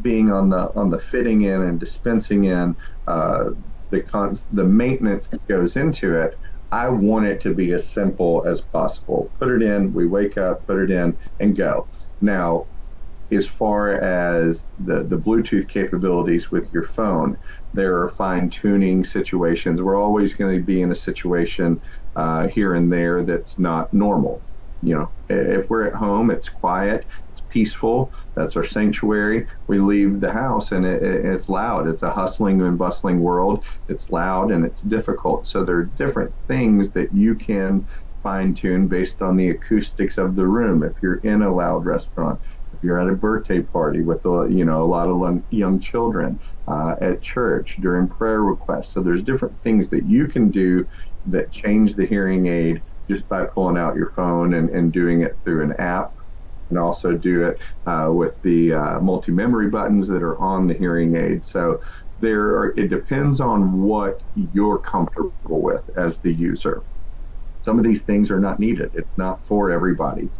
being 0.00 0.30
on 0.32 0.50
the 0.50 0.72
on 0.76 0.90
the 0.90 0.98
fitting 0.98 1.42
in 1.42 1.62
and 1.62 1.80
dispensing 1.80 2.44
in 2.44 2.76
uh, 3.08 3.50
the 3.90 4.02
con- 4.02 4.36
the 4.52 4.64
maintenance 4.64 5.28
that 5.28 5.46
goes 5.48 5.76
into 5.76 6.16
it. 6.20 6.40
I 6.72 6.88
want 6.90 7.26
it 7.26 7.40
to 7.42 7.54
be 7.54 7.72
as 7.72 7.90
simple 7.90 8.44
as 8.46 8.60
possible. 8.62 9.32
Put 9.40 9.50
it 9.50 9.62
in, 9.62 9.92
we 9.92 10.06
wake 10.06 10.38
up, 10.38 10.66
put 10.66 10.78
it 10.80 10.90
in, 10.90 11.18
and 11.40 11.56
go. 11.56 11.88
Now, 12.20 12.68
as 13.30 13.46
far 13.46 13.92
as 13.92 14.68
the, 14.78 15.02
the 15.04 15.18
Bluetooth 15.18 15.68
capabilities 15.68 16.50
with 16.50 16.72
your 16.72 16.84
phone, 16.84 17.36
there 17.74 18.00
are 18.00 18.08
fine 18.08 18.48
tuning 18.48 19.04
situations. 19.04 19.82
We're 19.82 20.00
always 20.00 20.32
going 20.32 20.56
to 20.58 20.64
be 20.64 20.80
in 20.80 20.90
a 20.90 20.94
situation 20.96 21.82
uh, 22.18 22.48
here 22.48 22.74
and 22.74 22.92
there 22.92 23.24
that's 23.24 23.58
not 23.58 23.94
normal. 23.94 24.44
You 24.82 24.94
know, 24.96 25.12
if 25.28 25.70
we're 25.70 25.86
at 25.86 25.94
home, 25.94 26.30
it's 26.30 26.48
quiet, 26.48 27.06
it's 27.30 27.42
peaceful. 27.48 28.12
That's 28.34 28.56
our 28.56 28.64
sanctuary. 28.64 29.46
We 29.68 29.78
leave 29.78 30.20
the 30.20 30.32
house 30.32 30.72
and 30.72 30.84
it, 30.84 31.02
it, 31.02 31.24
it's 31.26 31.48
loud. 31.48 31.86
It's 31.88 32.02
a 32.02 32.10
hustling 32.10 32.60
and 32.62 32.76
bustling 32.76 33.20
world. 33.20 33.64
It's 33.88 34.10
loud 34.10 34.50
and 34.50 34.64
it's 34.64 34.80
difficult. 34.82 35.46
So 35.46 35.64
there 35.64 35.76
are 35.78 35.84
different 35.84 36.34
things 36.48 36.90
that 36.92 37.12
you 37.12 37.36
can 37.36 37.88
fine 38.24 38.52
tune 38.54 38.88
based 38.88 39.22
on 39.22 39.36
the 39.36 39.50
acoustics 39.50 40.18
of 40.18 40.34
the 40.34 40.46
room. 40.46 40.82
If 40.82 40.94
you're 41.02 41.18
in 41.18 41.42
a 41.42 41.54
loud 41.54 41.84
restaurant, 41.84 42.40
if 42.72 42.82
you're 42.82 42.98
at 43.00 43.08
a 43.08 43.16
birthday 43.16 43.62
party 43.62 44.02
with 44.02 44.24
a, 44.26 44.48
you 44.50 44.64
know 44.64 44.82
a 44.82 44.86
lot 44.86 45.08
of 45.08 45.42
young 45.50 45.80
children 45.80 46.40
uh, 46.66 46.96
at 47.00 47.22
church 47.22 47.76
during 47.80 48.08
prayer 48.08 48.42
requests. 48.42 48.92
So 48.92 49.02
there's 49.02 49.22
different 49.22 49.60
things 49.62 49.88
that 49.90 50.04
you 50.06 50.26
can 50.26 50.50
do 50.50 50.86
that 51.26 51.50
change 51.52 51.94
the 51.96 52.06
hearing 52.06 52.46
aid 52.46 52.82
just 53.10 53.28
by 53.28 53.44
pulling 53.46 53.78
out 53.78 53.96
your 53.96 54.12
phone 54.16 54.54
and, 54.54 54.70
and 54.70 54.92
doing 54.92 55.22
it 55.22 55.38
through 55.44 55.62
an 55.64 55.72
app 55.78 56.14
and 56.70 56.78
also 56.78 57.12
do 57.16 57.44
it 57.46 57.58
uh, 57.86 58.10
with 58.12 58.34
the 58.42 58.72
uh, 58.74 59.00
multi-memory 59.00 59.70
buttons 59.70 60.06
that 60.08 60.22
are 60.22 60.38
on 60.38 60.66
the 60.66 60.74
hearing 60.74 61.16
aid. 61.16 61.44
So 61.44 61.80
there 62.18 62.42
are, 62.58 62.74
it 62.78 62.88
depends 62.88 63.40
on 63.40 63.80
what 63.80 64.22
you're 64.34 64.78
comfortable 64.78 65.32
with 65.62 65.88
as 65.96 66.18
the 66.20 66.32
user. 66.32 66.84
Some 67.64 67.78
of 67.78 67.84
these 67.84 68.02
things 68.02 68.30
are 68.30 68.40
not 68.40 68.60
needed. 68.60 68.90
It's 68.94 69.12
not 69.16 69.44
for 69.46 69.70
everybody. 69.70 70.30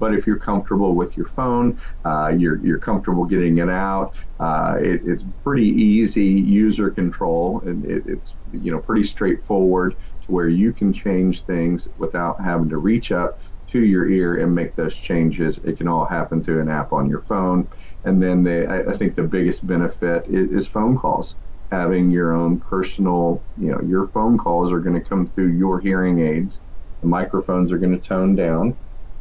But 0.00 0.14
if 0.14 0.26
you're 0.26 0.38
comfortable 0.38 0.94
with 0.96 1.16
your 1.16 1.26
phone, 1.28 1.80
uh, 2.04 2.32
you're, 2.36 2.64
you're 2.64 2.80
comfortable 2.80 3.24
getting 3.24 3.58
it 3.58 3.70
out, 3.70 4.12
uh, 4.40 4.76
it, 4.80 5.02
it's 5.04 5.24
pretty 5.44 5.68
easy 5.68 6.26
user 6.26 6.90
control 6.90 7.62
and 7.64 7.84
it, 7.84 8.02
it's 8.06 8.34
you 8.50 8.72
know 8.72 8.80
pretty 8.80 9.04
straightforward 9.04 9.94
to 10.24 10.32
where 10.32 10.48
you 10.48 10.72
can 10.72 10.92
change 10.92 11.44
things 11.44 11.88
without 11.96 12.40
having 12.40 12.68
to 12.68 12.78
reach 12.78 13.12
up 13.12 13.38
to 13.68 13.80
your 13.80 14.08
ear 14.08 14.36
and 14.36 14.54
make 14.54 14.76
those 14.76 14.94
changes. 14.94 15.58
It 15.64 15.78
can 15.78 15.88
all 15.88 16.04
happen 16.04 16.42
through 16.42 16.60
an 16.60 16.68
app 16.68 16.92
on 16.92 17.08
your 17.08 17.22
phone. 17.22 17.68
And 18.04 18.22
then 18.22 18.42
they, 18.42 18.66
I, 18.66 18.80
I 18.92 18.96
think 18.96 19.14
the 19.14 19.22
biggest 19.22 19.66
benefit 19.66 20.26
is, 20.28 20.50
is 20.50 20.66
phone 20.66 20.96
calls. 20.98 21.36
Having 21.70 22.10
your 22.10 22.32
own 22.32 22.60
personal, 22.60 23.42
you 23.56 23.72
know, 23.72 23.80
your 23.80 24.08
phone 24.08 24.38
calls 24.38 24.70
are 24.70 24.80
going 24.80 25.00
to 25.00 25.08
come 25.08 25.26
through 25.26 25.56
your 25.56 25.80
hearing 25.80 26.20
aids. 26.20 26.60
The 27.00 27.08
microphones 27.08 27.72
are 27.72 27.78
going 27.78 27.98
to 27.98 28.08
tone 28.08 28.36
down. 28.36 28.76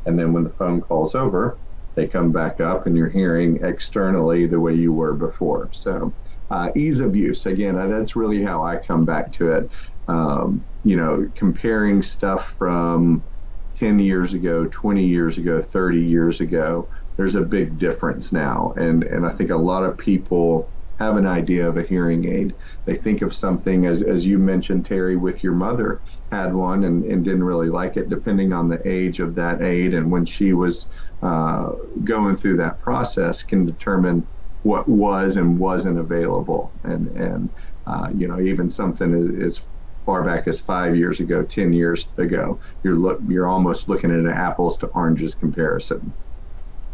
And 0.05 0.19
then 0.19 0.33
when 0.33 0.43
the 0.43 0.51
phone 0.51 0.81
call's 0.81 1.15
over, 1.15 1.57
they 1.95 2.07
come 2.07 2.31
back 2.31 2.59
up 2.59 2.85
and 2.85 2.97
you're 2.97 3.09
hearing 3.09 3.63
externally 3.63 4.45
the 4.45 4.59
way 4.59 4.73
you 4.73 4.93
were 4.93 5.13
before. 5.13 5.69
So, 5.73 6.13
uh, 6.49 6.69
ease 6.75 6.99
of 6.99 7.15
use, 7.15 7.45
again, 7.47 7.75
that's 7.89 8.15
really 8.15 8.43
how 8.43 8.63
I 8.63 8.77
come 8.77 9.05
back 9.05 9.31
to 9.33 9.53
it 9.53 9.71
um, 10.07 10.65
you 10.83 10.95
know, 10.97 11.29
comparing 11.35 12.03
stuff 12.03 12.53
from 12.57 13.25
10 13.77 13.99
years 13.99 14.33
ago, 14.33 14.67
20 14.71 15.05
years 15.05 15.37
ago, 15.37 15.61
30 15.61 16.01
years 16.01 16.39
ago, 16.41 16.89
there's 17.17 17.35
a 17.35 17.41
big 17.41 17.77
difference 17.77 18.31
now. 18.31 18.73
And, 18.75 19.03
and 19.03 19.25
I 19.25 19.33
think 19.33 19.49
a 19.49 19.57
lot 19.57 19.83
of 19.83 19.97
people 19.97 20.71
have 20.99 21.17
an 21.17 21.25
idea 21.25 21.67
of 21.67 21.77
a 21.77 21.83
hearing 21.83 22.27
aid. 22.27 22.55
They 22.85 22.95
think 22.97 23.21
of 23.21 23.35
something, 23.35 23.85
as, 23.85 24.01
as 24.03 24.25
you 24.25 24.37
mentioned, 24.37 24.85
Terry, 24.85 25.15
with 25.15 25.43
your 25.43 25.53
mother 25.53 26.01
had 26.31 26.53
one 26.53 26.83
and, 26.83 27.03
and 27.03 27.23
didn't 27.23 27.43
really 27.43 27.69
like 27.69 27.97
it, 27.97 28.09
depending 28.09 28.53
on 28.53 28.69
the 28.69 28.85
age 28.87 29.19
of 29.19 29.35
that 29.35 29.61
aid 29.61 29.93
and 29.93 30.11
when 30.11 30.25
she 30.25 30.53
was 30.53 30.87
uh, 31.21 31.71
going 32.03 32.35
through 32.37 32.57
that 32.57 32.79
process, 32.79 33.43
can 33.43 33.65
determine 33.65 34.27
what 34.61 34.87
was 34.87 35.37
and 35.37 35.59
wasn't 35.59 35.99
available. 35.99 36.73
And, 36.83 37.07
and 37.09 37.53
uh, 37.85 38.09
you 38.15 38.27
know, 38.27 38.39
even 38.39 38.69
something 38.69 39.13
as, 39.13 39.57
as 39.57 39.65
far 40.05 40.23
back 40.23 40.47
as 40.47 40.59
five 40.59 40.95
years 40.95 41.19
ago, 41.19 41.43
10 41.43 41.73
years 41.73 42.07
ago. 42.17 42.59
You're 42.83 42.95
look, 42.95 43.21
you're 43.27 43.47
almost 43.47 43.89
looking 43.89 44.11
at 44.11 44.17
an 44.17 44.29
apples 44.29 44.77
to 44.79 44.87
oranges 44.87 45.35
comparison. 45.35 46.13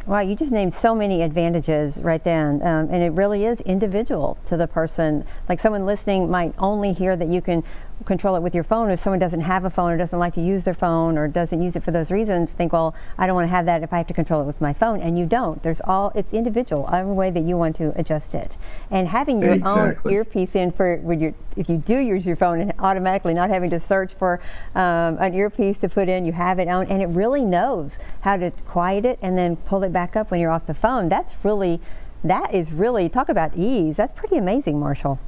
Wow, 0.06 0.22
you 0.22 0.36
just 0.36 0.52
named 0.52 0.74
so 0.74 0.96
many 0.96 1.22
advantages 1.22 1.96
right 1.98 2.24
then, 2.24 2.64
um, 2.64 2.90
and 2.90 3.04
it 3.04 3.12
really 3.12 3.46
is 3.46 3.60
individual 3.62 4.40
to 4.48 4.58
the 4.58 4.66
person. 4.66 5.24
Like 5.48 5.62
someone 5.62 5.86
listening 5.86 6.32
might 6.32 6.56
only 6.58 6.94
hear 6.94 7.16
that 7.16 7.28
you 7.28 7.42
can 7.42 7.64
control 8.06 8.36
it 8.36 8.42
with 8.42 8.56
your 8.56 8.64
phone. 8.64 8.90
If 8.92 9.04
someone 9.04 9.20
doesn't 9.20 9.42
have 9.42 9.66
a 9.66 9.70
phone 9.70 9.92
or 9.92 9.98
doesn't 9.98 10.18
like 10.18 10.34
to 10.36 10.42
use 10.42 10.64
their 10.64 10.74
phone 10.74 11.18
or 11.18 11.28
doesn't 11.28 11.62
use 11.62 11.76
it 11.76 11.84
for 11.84 11.92
those 11.92 12.12
reasons, 12.12 12.50
think, 12.58 12.74
well, 12.74 12.96
I 13.18 13.28
don't 13.28 13.36
want 13.36 13.46
to 13.46 13.52
have 13.52 13.66
that 13.66 13.84
if 13.84 13.94
I 13.94 13.98
have 13.98 14.08
to 14.08 14.14
control 14.14 14.42
it 14.42 14.46
with 14.46 14.60
my 14.62 14.74
phone. 14.74 15.02
And 15.02 15.18
you 15.18 15.26
don't. 15.26 15.62
There's 15.64 15.82
all 15.84 16.12
it's 16.16 16.34
individual, 16.34 16.90
every 16.92 17.14
way 17.14 17.32
that 17.32 17.44
you 17.44 17.58
want 17.58 17.76
to 17.78 17.94
adjust 18.00 18.34
it. 18.34 18.54
And 18.92 19.08
having 19.08 19.42
your 19.42 19.54
exactly. 19.54 20.12
own 20.12 20.16
earpiece 20.16 20.56
in 20.56 20.72
for 20.72 20.98
when 20.98 21.20
you 21.20 21.36
if 21.56 21.68
you 21.68 21.78
do 21.78 21.98
use 21.98 22.26
your 22.26 22.36
phone 22.36 22.62
and 22.62 22.74
automatically 22.80 23.34
not 23.34 23.50
having 23.50 23.70
to 23.72 23.80
search 23.80 24.14
for 24.18 24.40
um, 24.76 25.18
an 25.20 25.34
earpiece 25.34 25.78
to 25.80 25.90
put 25.90 26.08
in, 26.08 26.26
you 26.26 26.32
have 26.32 26.60
it 26.60 26.68
on, 26.68 26.88
and 26.88 27.02
it 27.02 27.08
really 27.08 27.42
knows 27.42 27.98
how 28.22 28.38
to 28.38 28.52
quiet 28.68 29.04
it 29.06 29.20
and 29.22 29.38
then 29.38 29.56
pull 29.56 29.84
it 29.84 29.92
back 29.92 30.16
up 30.16 30.32
when 30.32 30.40
you're 30.40 30.52
off 30.52 30.66
the 30.68 30.74
phone. 30.74 31.10
That's 31.10 31.34
really 31.44 31.82
that 32.24 32.54
is 32.54 32.72
really 32.72 33.10
talk 33.10 33.30
about 33.30 33.56
ease. 33.56 33.96
That's 33.98 34.18
pretty 34.18 34.38
amazing, 34.38 34.80
Marshall. 34.80 35.20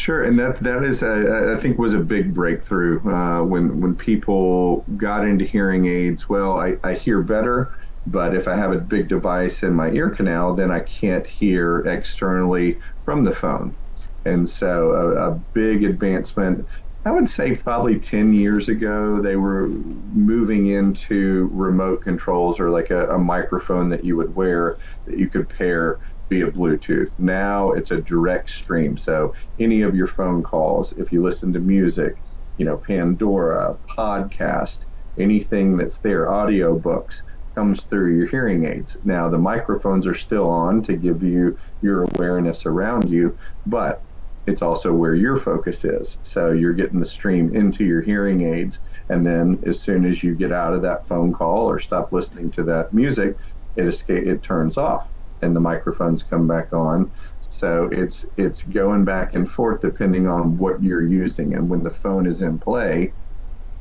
Sure, 0.00 0.22
and 0.22 0.38
that 0.38 0.62
that 0.62 0.82
is 0.82 1.02
I 1.02 1.56
think, 1.60 1.78
was 1.78 1.92
a 1.94 1.98
big 1.98 2.32
breakthrough 2.32 3.00
uh, 3.12 3.42
when 3.42 3.80
when 3.80 3.94
people 3.96 4.86
got 4.96 5.26
into 5.26 5.44
hearing 5.44 5.86
aids. 5.86 6.26
Well, 6.28 6.58
I, 6.58 6.76
I 6.82 6.94
hear 6.94 7.22
better, 7.22 7.72
but 8.06 8.34
if 8.34 8.48
I 8.48 8.56
have 8.56 8.72
a 8.72 8.78
big 8.78 9.08
device 9.08 9.62
in 9.62 9.74
my 9.74 9.90
ear 9.90 10.08
canal, 10.08 10.54
then 10.54 10.70
I 10.70 10.80
can't 10.80 11.26
hear 11.26 11.80
externally 11.80 12.80
from 13.04 13.24
the 13.24 13.34
phone. 13.34 13.76
And 14.24 14.48
so, 14.48 14.92
a, 14.92 15.32
a 15.32 15.34
big 15.52 15.84
advancement. 15.84 16.66
I 17.04 17.10
would 17.10 17.28
say 17.28 17.56
probably 17.56 17.98
10 17.98 18.32
years 18.32 18.68
ago, 18.70 19.20
they 19.20 19.36
were 19.36 19.68
moving 19.68 20.68
into 20.68 21.48
remote 21.52 22.02
controls 22.02 22.58
or 22.60 22.70
like 22.70 22.90
a, 22.90 23.08
a 23.10 23.18
microphone 23.18 23.90
that 23.90 24.04
you 24.04 24.16
would 24.16 24.34
wear 24.34 24.78
that 25.06 25.18
you 25.18 25.28
could 25.28 25.48
pair 25.48 25.98
via 26.30 26.50
Bluetooth. 26.50 27.10
Now 27.18 27.72
it's 27.72 27.90
a 27.90 28.00
direct 28.00 28.48
stream. 28.48 28.96
So 28.96 29.34
any 29.58 29.82
of 29.82 29.94
your 29.96 30.06
phone 30.06 30.42
calls, 30.42 30.92
if 30.92 31.12
you 31.12 31.22
listen 31.22 31.52
to 31.52 31.58
music, 31.58 32.22
you 32.56 32.64
know, 32.64 32.76
Pandora, 32.78 33.78
podcast, 33.96 34.78
anything 35.18 35.76
that's 35.76 35.98
there, 35.98 36.30
audio 36.30 36.78
books, 36.78 37.22
comes 37.56 37.82
through 37.82 38.16
your 38.16 38.28
hearing 38.28 38.64
aids. 38.64 38.96
Now 39.02 39.28
the 39.28 39.38
microphones 39.38 40.06
are 40.06 40.14
still 40.14 40.48
on 40.48 40.82
to 40.84 40.96
give 40.96 41.22
you 41.22 41.58
your 41.82 42.04
awareness 42.14 42.64
around 42.64 43.10
you, 43.10 43.36
but 43.66 44.04
it's 44.46 44.62
also 44.62 44.92
where 44.92 45.14
your 45.14 45.36
focus 45.36 45.84
is. 45.84 46.18
So 46.22 46.52
you're 46.52 46.72
getting 46.74 47.00
the 47.00 47.06
stream 47.06 47.54
into 47.54 47.84
your 47.84 48.02
hearing 48.02 48.42
aids. 48.42 48.78
And 49.08 49.26
then 49.26 49.60
as 49.66 49.82
soon 49.82 50.04
as 50.04 50.22
you 50.22 50.36
get 50.36 50.52
out 50.52 50.74
of 50.74 50.82
that 50.82 51.08
phone 51.08 51.32
call 51.32 51.68
or 51.68 51.80
stop 51.80 52.12
listening 52.12 52.52
to 52.52 52.62
that 52.64 52.92
music, 52.92 53.36
it 53.74 53.86
escape, 53.86 54.26
it 54.26 54.44
turns 54.44 54.76
off 54.76 55.12
and 55.42 55.54
the 55.56 55.60
microphones 55.60 56.22
come 56.22 56.46
back 56.46 56.72
on. 56.72 57.12
So 57.40 57.88
it's 57.92 58.24
it's 58.36 58.62
going 58.62 59.04
back 59.04 59.34
and 59.34 59.50
forth 59.50 59.80
depending 59.80 60.26
on 60.28 60.56
what 60.58 60.82
you're 60.82 61.06
using. 61.06 61.54
And 61.54 61.68
when 61.68 61.82
the 61.82 61.90
phone 61.90 62.26
is 62.26 62.42
in 62.42 62.58
play, 62.58 63.14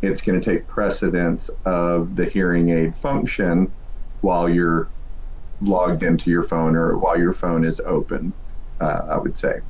it's 0.01 0.21
going 0.21 0.39
to 0.39 0.45
take 0.53 0.67
precedence 0.67 1.49
of 1.65 2.15
the 2.15 2.25
hearing 2.25 2.69
aid 2.69 2.97
function 2.97 3.73
while 4.21 4.49
you're 4.49 4.93
logged 5.61 6.03
into 6.03 6.29
your 6.31 6.43
phone 6.43 6.75
or 6.75 6.97
while 6.97 7.19
your 7.19 7.33
phone 7.33 7.65
is 7.65 7.79
open. 7.81 8.35
Uh, 8.79 9.01
I 9.09 9.17
would 9.17 9.37
say. 9.37 9.61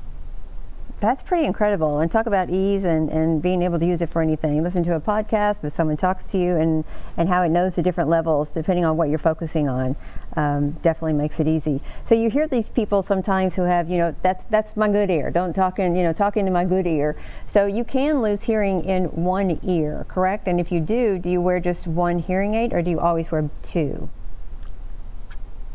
That's 1.01 1.21
pretty 1.23 1.45
incredible. 1.45 1.99
And 1.99 2.11
talk 2.11 2.25
about 2.25 2.49
ease 2.49 2.83
and, 2.83 3.09
and 3.09 3.41
being 3.41 3.61
able 3.61 3.79
to 3.79 3.85
use 3.85 4.01
it 4.01 4.09
for 4.09 4.21
anything. 4.21 4.61
Listen 4.61 4.83
to 4.83 4.95
a 4.95 4.99
podcast, 4.99 5.57
but 5.61 5.73
someone 5.73 5.95
talks 5.95 6.29
to 6.31 6.37
you 6.37 6.57
and, 6.57 6.83
and 7.15 7.29
how 7.29 7.41
it 7.43 7.49
knows 7.49 7.75
the 7.75 7.81
different 7.81 8.09
levels 8.09 8.49
depending 8.53 8.83
on 8.83 8.97
what 8.97 9.07
you're 9.07 9.17
focusing 9.17 9.69
on. 9.69 9.95
Um, 10.35 10.71
definitely 10.83 11.13
makes 11.13 11.39
it 11.39 11.47
easy. 11.47 11.81
So 12.07 12.15
you 12.15 12.29
hear 12.29 12.47
these 12.49 12.67
people 12.67 13.01
sometimes 13.01 13.53
who 13.53 13.61
have, 13.61 13.89
you 13.89 13.97
know, 13.97 14.13
that's 14.21 14.43
that's 14.49 14.75
my 14.75 14.89
good 14.89 15.09
ear. 15.09 15.31
Don't 15.31 15.53
talk 15.53 15.79
in, 15.79 15.95
you 15.95 16.03
know, 16.03 16.13
talk 16.13 16.37
into 16.37 16.51
my 16.51 16.65
good 16.65 16.85
ear. 16.85 17.15
So 17.53 17.65
you 17.65 17.83
can 17.83 18.21
lose 18.21 18.41
hearing 18.41 18.83
in 18.83 19.05
one 19.05 19.59
ear, 19.63 20.05
correct? 20.09 20.47
And 20.47 20.59
if 20.59 20.71
you 20.71 20.81
do, 20.81 21.17
do 21.17 21.29
you 21.29 21.41
wear 21.41 21.59
just 21.59 21.87
one 21.87 22.19
hearing 22.19 22.55
aid 22.55 22.73
or 22.73 22.81
do 22.81 22.91
you 22.91 22.99
always 22.99 23.31
wear 23.31 23.49
two? 23.63 24.09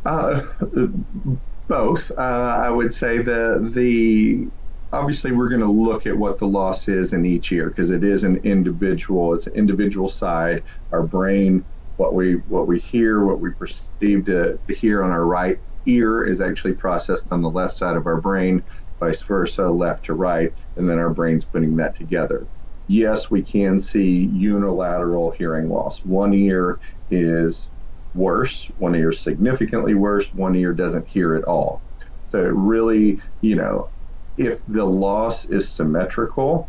Uh, 0.04 0.42
both. 1.68 2.10
Uh, 2.10 2.20
I 2.20 2.68
would 2.68 2.92
say 2.92 3.18
the 3.18 3.70
the 3.74 4.48
obviously 4.94 5.32
we're 5.32 5.48
going 5.48 5.60
to 5.60 5.70
look 5.70 6.06
at 6.06 6.16
what 6.16 6.38
the 6.38 6.46
loss 6.46 6.86
is 6.88 7.12
in 7.12 7.26
each 7.26 7.50
ear 7.52 7.68
because 7.68 7.90
it 7.90 8.04
is 8.04 8.22
an 8.24 8.36
individual 8.38 9.34
it's 9.34 9.46
an 9.46 9.54
individual 9.54 10.08
side. 10.08 10.62
Our 10.92 11.02
brain 11.02 11.66
what 11.96 12.14
we 12.14 12.34
what 12.46 12.66
we 12.68 12.78
hear 12.78 13.24
what 13.24 13.40
we 13.40 13.50
perceive 13.50 14.24
to, 14.26 14.58
to 14.66 14.74
hear 14.74 15.02
on 15.02 15.10
our 15.10 15.26
right 15.26 15.60
ear 15.86 16.24
is 16.24 16.40
actually 16.40 16.74
processed 16.74 17.26
on 17.30 17.42
the 17.42 17.50
left 17.50 17.74
side 17.74 17.96
of 17.96 18.06
our 18.06 18.20
brain 18.20 18.64
vice 19.00 19.22
versa 19.22 19.68
left 19.68 20.04
to 20.06 20.14
right 20.14 20.54
and 20.76 20.88
then 20.88 20.98
our 20.98 21.10
brain's 21.10 21.44
putting 21.44 21.76
that 21.76 21.94
together. 21.96 22.48
Yes 22.86 23.30
we 23.30 23.42
can 23.42 23.80
see 23.80 24.26
unilateral 24.32 25.32
hearing 25.32 25.68
loss. 25.68 26.04
One 26.04 26.32
ear 26.32 26.78
is 27.10 27.70
worse 28.14 28.70
one 28.76 28.94
ear 28.94 29.10
significantly 29.10 29.94
worse 29.94 30.32
one 30.32 30.54
ear 30.54 30.72
doesn't 30.72 31.08
hear 31.08 31.34
at 31.34 31.44
all. 31.44 31.84
So 32.26 32.38
it 32.38 32.54
really 32.54 33.20
you 33.40 33.56
know 33.56 33.90
if 34.36 34.60
the 34.66 34.84
loss 34.84 35.44
is 35.46 35.70
symmetrical 35.70 36.68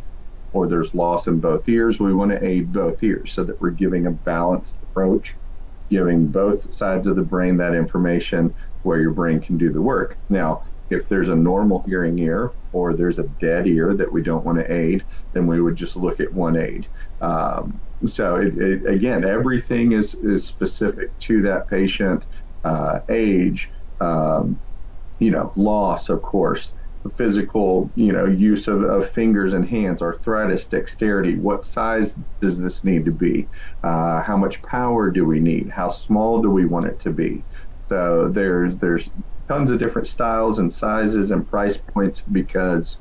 or 0.54 0.68
there's 0.68 0.94
loss 0.94 1.28
in 1.28 1.40
both 1.40 1.68
ears, 1.68 2.00
we 2.00 2.14
want 2.14 2.32
to 2.32 2.46
aid 2.46 2.72
both 2.72 3.02
ears 3.04 3.34
so 3.34 3.44
that 3.44 3.60
we're 3.60 3.72
giving 3.72 4.06
a 4.06 4.12
balanced 4.12 4.78
approach, 4.84 5.36
giving 5.90 6.28
both 6.28 6.74
sides 6.74 7.08
of 7.08 7.16
the 7.16 7.22
brain 7.22 7.58
that 7.58 7.76
information 7.76 8.54
where 8.84 9.00
your 9.00 9.12
brain 9.12 9.42
can 9.42 9.58
do 9.58 9.72
the 9.72 9.82
work. 9.82 10.18
Now, 10.30 10.64
if 10.90 11.10
there's 11.10 11.30
a 11.30 11.36
normal 11.36 11.84
hearing 11.88 12.20
ear 12.20 12.52
or 12.72 12.94
there's 12.94 13.20
a 13.20 13.24
dead 13.24 13.68
ear 13.68 13.96
that 13.96 14.12
we 14.12 14.22
don't 14.22 14.46
want 14.46 14.60
to 14.60 14.72
aid, 14.72 15.04
then 15.34 15.48
we 15.48 15.60
would 15.60 15.76
just 15.76 15.96
look 15.96 16.20
at 16.20 16.32
one 16.32 16.56
aid. 16.56 16.88
Um, 17.22 17.82
so 18.06 18.36
it, 18.36 18.58
it, 18.58 18.86
again, 18.86 19.26
everything 19.26 19.94
is, 19.94 20.14
is 20.14 20.46
specific 20.46 21.18
to 21.20 21.42
that 21.42 21.68
patient, 21.68 22.26
uh, 22.64 23.00
age, 23.10 23.72
um, 24.00 24.62
you 25.20 25.32
know, 25.32 25.52
loss, 25.56 26.10
of 26.10 26.22
course, 26.22 26.74
physical, 27.12 27.92
you 27.96 28.12
know, 28.12 28.26
use 28.26 28.68
of, 28.68 28.84
of, 28.84 29.10
fingers 29.10 29.54
and 29.54 29.68
hands, 29.68 30.02
arthritis, 30.02 30.66
dexterity. 30.66 31.38
What 31.38 31.66
size 31.66 32.14
does 32.42 32.60
this 32.60 32.84
need 32.84 33.06
to 33.06 33.12
be? 33.12 33.50
Uh, 33.84 34.22
how 34.22 34.38
much 34.38 34.62
power 34.64 35.12
do 35.12 35.26
we 35.26 35.40
need? 35.40 35.70
How 35.70 35.90
small 35.90 36.42
do 36.42 36.50
we 36.50 36.66
want 36.66 36.88
it 36.88 37.00
to 37.02 37.12
be? 37.12 37.46
So 37.88 38.30
there's 38.30 38.78
there's 38.78 39.10
tons 39.48 39.70
of 39.70 39.80
different 39.80 40.08
styles 40.08 40.60
and 40.60 40.74
sizes 40.74 41.32
and 41.32 41.48
price 41.48 41.78
points 41.78 42.22
because 42.22 42.98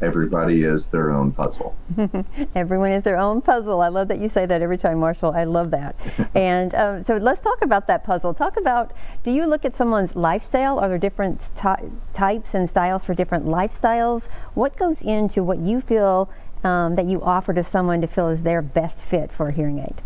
everybody 0.00 0.64
is 0.64 0.88
their 0.88 1.10
own 1.10 1.32
puzzle. 1.32 1.76
Everyone 2.54 2.90
is 2.90 3.02
their 3.02 3.18
own 3.18 3.40
puzzle. 3.40 3.80
I 3.80 3.88
love 3.88 4.08
that 4.08 4.18
you 4.18 4.28
say 4.28 4.46
that 4.46 4.62
every 4.62 4.78
time, 4.78 4.98
Marshall. 4.98 5.32
I 5.32 5.44
love 5.44 5.70
that. 5.70 5.96
and 6.34 6.74
um, 6.74 7.04
so 7.04 7.16
let's 7.16 7.42
talk 7.42 7.62
about 7.62 7.86
that 7.86 8.04
puzzle. 8.04 8.34
Talk 8.34 8.56
about 8.56 8.92
do 9.22 9.30
you 9.30 9.46
look 9.46 9.64
at 9.64 9.76
someone's 9.76 10.14
lifestyle? 10.14 10.78
Are 10.78 10.88
there 10.88 10.98
different 10.98 11.40
ty- 11.56 11.90
types 12.12 12.50
and 12.52 12.68
styles 12.68 13.04
for 13.04 13.14
different 13.14 13.46
lifestyles? 13.46 14.22
What 14.54 14.76
goes 14.76 15.00
into 15.00 15.42
what 15.42 15.58
you 15.58 15.80
feel 15.80 16.30
um, 16.62 16.94
that 16.96 17.06
you 17.06 17.22
offer 17.22 17.52
to 17.54 17.64
someone 17.64 18.00
to 18.00 18.06
feel 18.06 18.28
is 18.28 18.42
their 18.42 18.62
best 18.62 18.98
fit 18.98 19.30
for 19.32 19.48
a 19.48 19.52
hearing 19.52 19.78
aid? 19.78 20.02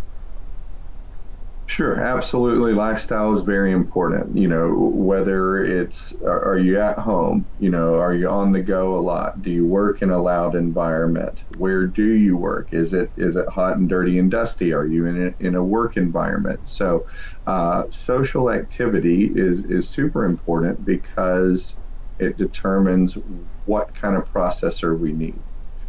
Sure, 1.71 2.01
absolutely. 2.01 2.73
Lifestyle 2.73 3.31
is 3.35 3.43
very 3.43 3.73
important. 3.73 4.35
You 4.35 4.49
know, 4.49 4.73
whether 4.95 5.63
it's 5.63 6.15
are 6.25 6.57
you 6.59 6.81
at 6.81 6.99
home? 6.99 7.47
You 7.59 7.69
know, 7.69 7.97
are 7.97 8.15
you 8.15 8.27
on 8.27 8.53
the 8.53 8.63
go 8.63 8.97
a 8.99 9.01
lot? 9.03 9.43
Do 9.43 9.51
you 9.51 9.67
work 9.67 10.01
in 10.01 10.09
a 10.11 10.21
loud 10.21 10.57
environment? 10.57 11.45
Where 11.49 11.87
do 11.87 12.07
you 12.13 12.39
work? 12.39 12.73
Is 12.73 12.95
it 12.95 13.13
is 13.17 13.37
it 13.37 13.47
hot 13.51 13.77
and 13.77 13.87
dirty 13.87 14.19
and 14.19 14.31
dusty? 14.31 14.73
Are 14.73 14.87
you 14.87 15.05
in 15.07 15.27
a, 15.29 15.47
in 15.47 15.55
a 15.55 15.63
work 15.63 15.99
environment? 15.99 16.67
So, 16.67 17.07
uh, 17.47 17.85
social 17.91 18.51
activity 18.51 19.25
is 19.35 19.65
is 19.67 19.91
super 19.91 20.25
important 20.25 20.87
because 20.87 21.77
it 22.19 22.39
determines 22.39 23.19
what 23.65 23.95
kind 23.95 24.17
of 24.17 24.33
processor 24.33 24.99
we 24.99 25.13
need. 25.13 25.45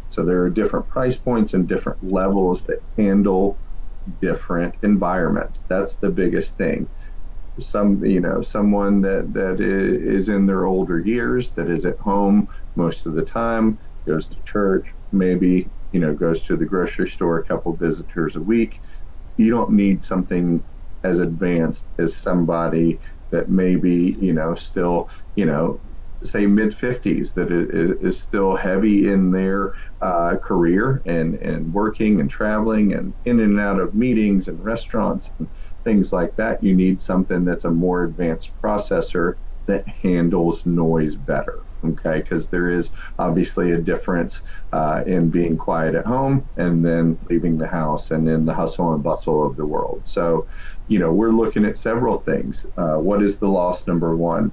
So 0.08 0.24
there 0.24 0.42
are 0.42 0.50
different 0.50 0.88
price 0.88 1.16
points 1.16 1.54
and 1.54 1.66
different 1.68 2.02
levels 2.02 2.64
that 2.64 2.84
handle 2.98 3.60
different 4.20 4.74
environments. 4.82 5.64
That's 5.68 5.96
the 5.96 6.10
biggest 6.10 6.56
thing. 6.56 6.88
Some, 7.58 8.04
you 8.04 8.20
know, 8.20 8.40
someone 8.40 9.02
that 9.02 9.32
that 9.34 9.60
is 9.60 10.28
in 10.28 10.46
their 10.46 10.64
older 10.66 11.00
years, 11.00 11.50
that 11.52 11.68
is 11.70 11.84
at 11.84 11.98
home 11.98 12.48
most 12.74 13.06
of 13.06 13.14
the 13.14 13.24
time, 13.24 13.78
goes 14.06 14.28
to 14.28 14.40
church, 14.42 14.94
maybe 15.12 15.70
you 15.92 16.00
know 16.00 16.14
goes 16.14 16.42
to 16.44 16.56
the 16.56 16.64
grocery 16.64 17.08
store 17.08 17.38
a 17.38 17.44
couple 17.44 17.74
visitors 17.74 18.36
a 18.36 18.40
week. 18.42 18.80
You 19.36 19.50
don't 19.50 19.72
need 19.72 20.02
something 20.02 20.64
as 21.04 21.18
advanced 21.18 21.88
as 21.98 22.16
somebody 22.16 23.00
that 23.30 23.50
maybe 23.50 24.16
you 24.20 24.32
know 24.32 24.54
still 24.54 25.10
you 25.34 25.46
know 25.46 25.80
say 26.22 26.46
mid 26.46 26.74
50s 26.74 27.32
that 27.34 27.50
is 27.50 28.20
still 28.20 28.56
heavy 28.56 29.10
in 29.10 29.30
their 29.30 29.74
uh, 30.00 30.36
career 30.42 31.02
and, 31.06 31.34
and 31.36 31.72
working 31.72 32.20
and 32.20 32.30
traveling 32.30 32.92
and 32.94 33.14
in 33.24 33.40
and 33.40 33.58
out 33.58 33.80
of 33.80 33.94
meetings 33.94 34.48
and 34.48 34.62
restaurants 34.62 35.30
and 35.38 35.48
things 35.84 36.12
like 36.12 36.36
that, 36.36 36.62
you 36.62 36.74
need 36.74 37.00
something 37.00 37.44
that's 37.44 37.64
a 37.64 37.70
more 37.70 38.04
advanced 38.04 38.52
processor 38.62 39.34
that 39.66 39.86
handles 39.88 40.66
noise 40.66 41.16
better. 41.16 41.60
Okay, 41.82 42.18
because 42.20 42.50
there 42.50 42.68
is 42.68 42.90
obviously 43.18 43.72
a 43.72 43.78
difference 43.80 44.42
uh, 44.72 45.02
in 45.06 45.30
being 45.30 45.56
quiet 45.56 45.94
at 45.94 46.04
home 46.04 46.46
and 46.56 46.84
then 46.84 47.18
leaving 47.30 47.56
the 47.56 47.66
house 47.66 48.10
and 48.10 48.28
in 48.28 48.44
the 48.44 48.52
hustle 48.52 48.92
and 48.92 49.02
bustle 49.02 49.46
of 49.46 49.56
the 49.56 49.64
world. 49.64 50.02
So, 50.04 50.46
you 50.88 50.98
know, 50.98 51.10
we're 51.12 51.30
looking 51.32 51.64
at 51.64 51.78
several 51.78 52.18
things. 52.18 52.66
Uh, 52.76 52.96
what 52.96 53.22
is 53.22 53.38
the 53.38 53.48
loss 53.48 53.86
number 53.86 54.14
one? 54.14 54.52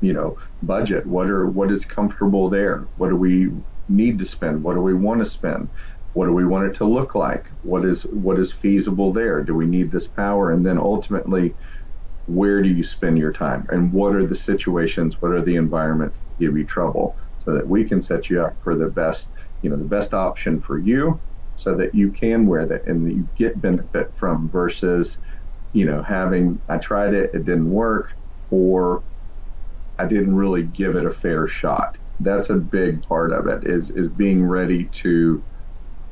You 0.00 0.12
know 0.12 0.36
budget. 0.62 1.06
What 1.06 1.28
are 1.28 1.46
what 1.48 1.70
is 1.72 1.84
comfortable 1.84 2.48
there? 2.50 2.88
What 2.96 3.08
do 3.10 3.16
we 3.16 3.50
need 3.88 4.18
to 4.18 4.26
spend? 4.26 4.62
What 4.62 4.74
do 4.74 4.80
we 4.80 4.94
want 4.94 5.20
to 5.20 5.26
spend? 5.26 5.70
What 6.12 6.26
do 6.26 6.32
we 6.32 6.46
want 6.46 6.66
it 6.68 6.74
to 6.76 6.84
look 6.84 7.14
like? 7.14 7.50
What 7.62 7.84
is 7.84 8.04
what 8.04 8.38
is 8.38 8.52
feasible 8.52 9.12
there? 9.12 9.42
Do 9.42 9.54
we 9.54 9.66
need 9.66 9.90
this 9.90 10.08
power? 10.08 10.50
And 10.52 10.64
then 10.64 10.78
ultimately 10.78 11.56
where 12.26 12.62
do 12.62 12.68
you 12.68 12.84
spend 12.84 13.18
your 13.18 13.32
time? 13.32 13.66
And 13.70 13.92
what 13.92 14.14
are 14.14 14.26
the 14.26 14.36
situations 14.36 15.20
what 15.20 15.32
are 15.32 15.42
the 15.42 15.56
environments 15.56 16.20
that 16.20 16.38
give 16.38 16.56
you 16.56 16.66
trouble? 16.66 17.18
So 17.38 17.54
that 17.54 17.66
we 17.68 17.84
can 17.88 18.02
set 18.02 18.28
you 18.28 18.42
up 18.42 18.56
for 18.62 18.76
the 18.76 18.88
best 18.90 19.30
you 19.62 19.70
know 19.70 19.76
the 19.76 19.84
best 19.84 20.14
option 20.14 20.60
for 20.60 20.78
you 20.78 21.20
so 21.56 21.74
that 21.76 21.94
you 21.94 22.12
can 22.12 22.46
wear 22.46 22.66
that 22.66 22.86
and 22.86 23.06
that 23.06 23.14
you 23.14 23.28
get 23.36 23.60
benefit 23.60 24.12
from 24.14 24.48
versus 24.50 25.18
you 25.72 25.84
know 25.84 26.02
having 26.02 26.62
i 26.68 26.78
tried 26.78 27.14
it 27.14 27.30
it 27.34 27.44
didn't 27.44 27.70
work 27.70 28.16
or 28.50 29.04
I 29.98 30.06
didn't 30.06 30.34
really 30.36 30.62
give 30.64 30.96
it 30.96 31.06
a 31.06 31.12
fair 31.12 31.46
shot. 31.46 31.98
That's 32.20 32.50
a 32.50 32.56
big 32.56 33.02
part 33.02 33.32
of 33.32 33.46
it 33.46 33.64
is 33.66 33.90
is 33.90 34.08
being 34.08 34.44
ready 34.44 34.86
to 35.02 35.44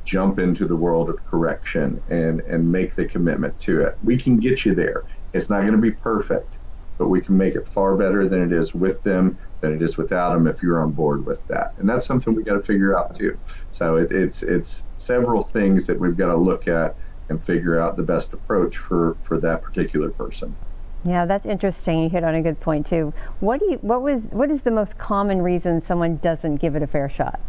jump 0.05 0.39
into 0.39 0.67
the 0.67 0.75
world 0.75 1.09
of 1.09 1.23
correction 1.25 2.01
and 2.07 2.41
and 2.41 2.71
make 2.71 2.95
the 2.95 3.05
commitment 3.05 3.59
to 3.59 3.81
it. 3.81 3.97
We 4.01 4.17
can 4.19 4.37
get 4.39 4.65
you 4.65 4.75
there. 4.75 5.05
It's 5.33 5.49
not 5.49 5.61
going 5.61 5.73
to 5.73 5.77
be 5.79 5.91
perfect, 5.91 6.59
but 6.97 7.09
we 7.09 7.21
can 7.21 7.37
make 7.37 7.55
it 7.55 7.67
far 7.67 7.97
better 7.97 8.27
than 8.29 8.41
it 8.41 8.53
is 8.53 8.73
with 8.73 9.03
them 9.03 9.39
than 9.61 9.73
it 9.73 9.81
is 9.81 9.97
without 9.97 10.33
them 10.33 10.47
if 10.47 10.61
you're 10.63 10.81
on 10.81 10.91
board 10.93 11.25
with 11.25 11.45
that. 11.47 11.73
And 11.77 11.89
that's 11.89 12.05
something 12.05 12.33
we 12.33 12.43
got 12.43 12.55
to 12.55 12.63
figure 12.63 12.97
out 12.97 13.15
too. 13.15 13.37
So 13.71 13.97
it, 13.97 14.11
it's 14.11 14.43
it's 14.43 14.85
several 14.97 15.43
things 15.43 15.85
that 15.87 15.99
we've 15.99 16.17
got 16.17 16.29
to 16.29 16.37
look 16.37 16.67
at 16.67 16.97
and 17.29 17.43
figure 17.43 17.79
out 17.79 17.97
the 17.97 18.03
best 18.03 18.33
approach 18.33 18.77
for 18.77 19.17
for 19.23 19.39
that 19.41 19.61
particular 19.63 20.11
person. 20.11 20.57
Yeah, 21.03 21.25
that's 21.25 21.45
interesting. 21.45 22.03
You 22.03 22.09
hit 22.09 22.23
on 22.23 22.35
a 22.35 22.41
good 22.41 22.59
point 22.59 22.87
too. 22.87 23.13
What 23.39 23.59
do 23.59 23.67
you, 23.71 23.77
what 23.77 24.01
was 24.01 24.23
what 24.31 24.51
is 24.51 24.61
the 24.61 24.71
most 24.71 24.97
common 24.97 25.41
reason 25.41 25.81
someone 25.85 26.17
doesn't 26.17 26.57
give 26.57 26.75
it 26.75 26.83
a 26.83 26.87
fair 26.87 27.09
shot? 27.09 27.39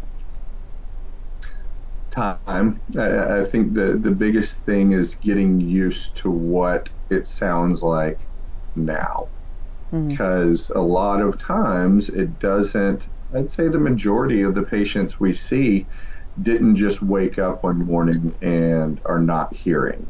Time. 2.11 2.81
I, 2.97 3.41
I 3.41 3.45
think 3.45 3.73
the 3.73 3.97
the 3.97 4.11
biggest 4.11 4.57
thing 4.59 4.93
is 4.93 5.15
getting 5.15 5.59
used 5.59 6.15
to 6.17 6.31
what 6.31 6.89
it 7.09 7.27
sounds 7.27 7.83
like 7.83 8.19
now. 8.75 9.29
Mm-hmm. 9.91 10.09
Because 10.09 10.69
a 10.71 10.81
lot 10.81 11.21
of 11.21 11.39
times 11.39 12.09
it 12.09 12.39
doesn't 12.39 13.03
I'd 13.33 13.51
say 13.51 13.67
the 13.67 13.79
majority 13.79 14.41
of 14.41 14.55
the 14.55 14.63
patients 14.63 15.19
we 15.19 15.33
see 15.33 15.85
didn't 16.41 16.75
just 16.75 17.01
wake 17.01 17.37
up 17.37 17.63
one 17.63 17.85
morning 17.85 18.33
and 18.41 19.01
are 19.05 19.19
not 19.19 19.53
hearing 19.53 20.09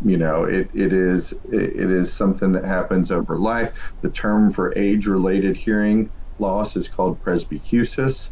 you 0.00 0.16
know 0.16 0.44
it, 0.44 0.70
it 0.74 0.92
is 0.92 1.32
it, 1.44 1.90
is 1.90 2.14
something 2.16 2.52
that 2.52 2.64
happens 2.64 3.10
over 3.10 3.38
life 3.38 3.72
the 4.02 4.10
term 4.10 4.50
for 4.50 4.76
age 4.78 5.06
related 5.06 5.56
hearing 5.56 6.10
loss 6.38 6.76
is 6.76 6.88
called 6.88 7.20
presbycusis 7.22 8.30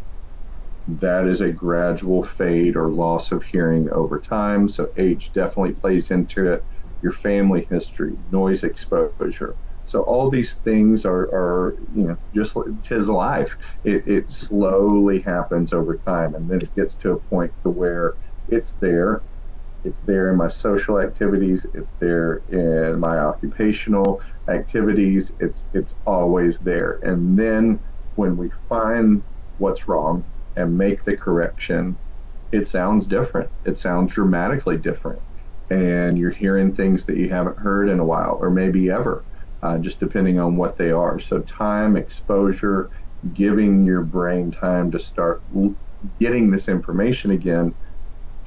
that 0.87 1.27
is 1.27 1.41
a 1.41 1.53
gradual 1.53 2.25
fade 2.25 2.77
or 2.77 2.91
loss 2.91 3.31
of 3.31 3.45
hearing 3.45 3.91
over 3.91 4.19
time. 4.21 4.69
So 4.69 4.89
age 4.97 5.33
definitely 5.33 5.75
plays 5.75 6.11
into 6.11 6.51
it. 6.53 6.67
Your 7.03 7.13
family 7.13 7.67
history, 7.71 8.17
noise 8.31 8.65
exposure. 8.65 9.57
So 9.85 10.03
all 10.03 10.31
these 10.31 10.55
things 10.55 11.05
are, 11.05 11.23
are 11.33 11.77
you 11.93 12.05
know, 12.09 12.19
just 12.35 12.57
tis 12.83 13.09
life. 13.09 13.57
It, 13.85 14.07
it 14.07 14.33
slowly 14.33 15.21
happens 15.21 15.73
over 15.73 15.99
time, 15.99 16.35
and 16.35 16.49
then 16.51 16.59
it 16.61 16.75
gets 16.75 16.97
to 16.97 17.13
a 17.13 17.21
point 17.21 17.53
to 17.63 17.71
where 17.71 18.15
it's 18.49 18.75
there. 18.75 19.23
It's 19.85 20.01
there 20.01 20.31
in 20.31 20.37
my 20.37 20.49
social 20.49 21.01
activities. 21.01 21.67
It's 21.75 21.93
there 22.01 22.43
in 22.49 22.99
my 23.01 23.19
occupational 23.19 24.21
activities. 24.49 25.33
It's 25.41 25.65
it's 25.73 25.95
always 26.07 26.59
there. 26.59 26.99
And 27.03 27.39
then 27.39 27.81
when 28.17 28.37
we 28.37 28.51
find 28.69 29.25
what's 29.59 29.89
wrong 29.89 30.27
and 30.57 30.77
make 30.77 31.05
the 31.05 31.17
correction, 31.17 31.99
it 32.53 32.69
sounds 32.69 33.07
different. 33.07 33.51
It 33.65 33.79
sounds 33.79 34.13
dramatically 34.13 34.79
different. 34.79 35.23
And 35.71 36.19
you're 36.19 36.31
hearing 36.31 36.75
things 36.75 37.05
that 37.07 37.17
you 37.17 37.29
haven't 37.29 37.59
heard 37.59 37.89
in 37.89 38.01
a 38.01 38.05
while 38.05 38.39
or 38.41 38.51
maybe 38.51 38.91
ever, 38.91 39.27
uh, 39.63 39.79
just 39.79 40.01
depending 40.01 40.39
on 40.39 40.57
what 40.57 40.77
they 40.77 40.91
are. 40.91 41.19
So, 41.21 41.41
time, 41.43 41.97
exposure, 41.97 42.91
giving 43.33 43.85
your 43.85 44.03
brain 44.03 44.51
time 44.51 44.91
to 44.93 44.99
start 44.99 45.43
getting 46.19 46.51
this 46.51 46.69
information 46.69 47.33
again, 47.33 47.75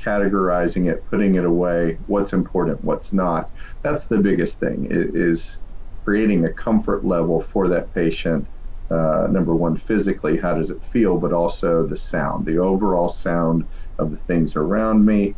categorizing 0.01 0.91
it, 0.91 1.07
putting 1.09 1.35
it 1.35 1.45
away, 1.45 1.97
what's 2.07 2.33
important, 2.33 2.83
what's 2.83 3.13
not. 3.13 3.49
That's 3.81 4.05
the 4.05 4.17
biggest 4.17 4.59
thing 4.59 4.87
is 4.89 5.57
creating 6.03 6.45
a 6.45 6.53
comfort 6.53 7.05
level 7.05 7.41
for 7.41 7.67
that 7.69 7.93
patient 7.93 8.47
uh, 8.91 9.25
number 9.31 9.55
one, 9.55 9.77
physically, 9.77 10.37
how 10.37 10.53
does 10.53 10.69
it 10.69 10.81
feel, 10.91 11.17
but 11.17 11.31
also 11.31 11.87
the 11.87 11.95
sound, 11.95 12.45
the 12.45 12.57
overall 12.57 13.07
sound 13.07 13.65
of 13.97 14.11
the 14.11 14.17
things 14.17 14.57
around 14.57 15.05
me, 15.05 15.33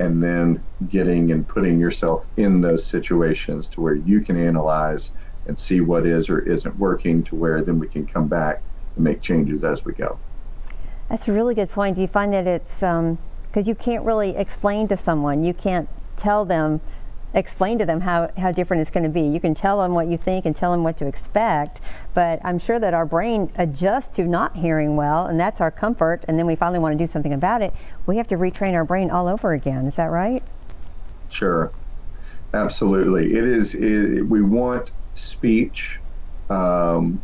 and 0.00 0.20
then 0.20 0.60
getting 0.88 1.30
and 1.30 1.46
putting 1.46 1.78
yourself 1.78 2.26
in 2.36 2.60
those 2.60 2.84
situations 2.84 3.68
to 3.68 3.80
where 3.80 3.94
you 3.94 4.20
can 4.20 4.36
analyze 4.36 5.12
and 5.46 5.58
see 5.58 5.80
what 5.80 6.04
is 6.04 6.28
or 6.28 6.40
isn't 6.40 6.76
working, 6.76 7.22
to 7.22 7.36
where 7.36 7.62
then 7.62 7.78
we 7.78 7.86
can 7.86 8.04
come 8.04 8.26
back 8.26 8.60
and 8.96 9.04
make 9.04 9.22
changes 9.22 9.62
as 9.62 9.84
we 9.84 9.92
go. 9.92 10.18
That's 11.08 11.28
a 11.28 11.32
really 11.32 11.54
good 11.54 11.70
point. 11.70 11.94
Do 11.94 12.02
you 12.02 12.08
find 12.08 12.32
that 12.32 12.48
it's 12.48 12.82
because 13.54 13.68
you 13.68 13.74
can't 13.76 14.04
really 14.04 14.30
explain 14.36 14.88
to 14.88 14.98
someone, 14.98 15.44
you 15.44 15.54
can't 15.54 15.88
tell 16.16 16.44
them 16.44 16.80
explain 17.34 17.78
to 17.78 17.86
them 17.86 18.00
how, 18.00 18.30
how 18.36 18.50
different 18.50 18.80
it's 18.80 18.90
going 18.90 19.04
to 19.04 19.08
be. 19.08 19.20
You 19.20 19.40
can 19.40 19.54
tell 19.54 19.80
them 19.80 19.94
what 19.94 20.08
you 20.08 20.16
think 20.16 20.44
and 20.44 20.56
tell 20.56 20.72
them 20.72 20.82
what 20.82 20.98
to 20.98 21.06
expect, 21.06 21.80
but 22.14 22.40
I'm 22.44 22.58
sure 22.58 22.78
that 22.80 22.94
our 22.94 23.06
brain 23.06 23.52
adjusts 23.56 24.16
to 24.16 24.24
not 24.24 24.56
hearing 24.56 24.94
well, 24.96 25.26
and 25.26 25.38
that's 25.38 25.60
our 25.60 25.70
comfort, 25.70 26.24
and 26.26 26.38
then 26.38 26.46
we 26.46 26.56
finally 26.56 26.78
want 26.80 26.98
to 26.98 27.06
do 27.06 27.12
something 27.12 27.32
about 27.32 27.62
it. 27.62 27.72
We 28.06 28.16
have 28.16 28.28
to 28.28 28.36
retrain 28.36 28.74
our 28.74 28.84
brain 28.84 29.10
all 29.10 29.28
over 29.28 29.52
again. 29.52 29.86
Is 29.86 29.94
that 29.96 30.10
right? 30.10 30.42
Sure. 31.28 31.72
Absolutely. 32.52 33.36
It 33.36 33.44
is, 33.44 33.74
it, 33.74 34.22
we 34.22 34.42
want 34.42 34.90
speech, 35.14 35.98
um, 36.50 37.20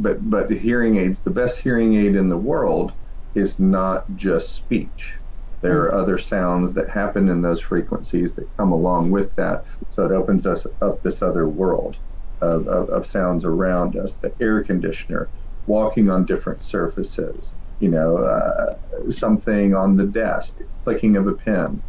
but, 0.00 0.28
but 0.28 0.48
the 0.48 0.58
hearing 0.58 0.98
aids, 0.98 1.20
the 1.20 1.30
best 1.30 1.58
hearing 1.58 1.94
aid 1.94 2.16
in 2.16 2.28
the 2.28 2.38
world 2.38 2.92
is 3.34 3.58
not 3.58 4.04
just 4.14 4.54
speech 4.54 5.20
there 5.62 5.82
are 5.82 5.94
other 5.94 6.18
sounds 6.18 6.72
that 6.74 6.88
happen 6.90 7.28
in 7.28 7.42
those 7.42 7.60
frequencies 7.60 8.34
that 8.34 8.56
come 8.56 8.72
along 8.72 9.10
with 9.10 9.34
that. 9.36 9.64
So 9.90 10.06
it 10.06 10.12
opens 10.12 10.46
us 10.46 10.66
up 10.80 11.02
this 11.02 11.22
other 11.22 11.48
world 11.48 11.98
of, 12.40 12.66
of, 12.68 12.88
of 12.90 13.06
sounds 13.06 13.44
around 13.44 13.96
us. 13.96 14.16
The 14.16 14.34
air 14.40 14.64
conditioner, 14.64 15.30
walking 15.66 16.08
on 16.08 16.24
different 16.26 16.62
surfaces, 16.62 17.54
you 17.78 17.90
know, 17.90 18.18
uh, 18.18 19.10
something 19.10 19.74
on 19.74 19.96
the 19.96 20.06
desk, 20.06 20.58
clicking 20.84 21.16
of 21.16 21.26
a 21.26 21.34
pen. 21.34 21.82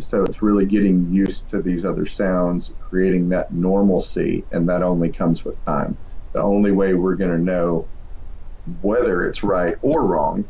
So 0.00 0.24
it's 0.24 0.42
really 0.42 0.66
getting 0.66 1.12
used 1.12 1.50
to 1.50 1.62
these 1.62 1.84
other 1.84 2.06
sounds, 2.06 2.72
creating 2.80 3.28
that 3.30 3.52
normalcy, 3.52 4.46
and 4.50 4.68
that 4.68 4.82
only 4.82 5.12
comes 5.12 5.44
with 5.44 5.64
time. 5.64 5.98
The 6.32 6.42
only 6.42 6.72
way 6.72 6.94
we're 6.94 7.16
going 7.16 7.36
to 7.36 7.42
know 7.42 7.90
whether 8.80 9.26
it's 9.26 9.42
right 9.42 9.76
or 9.82 10.04
wrong 10.04 10.44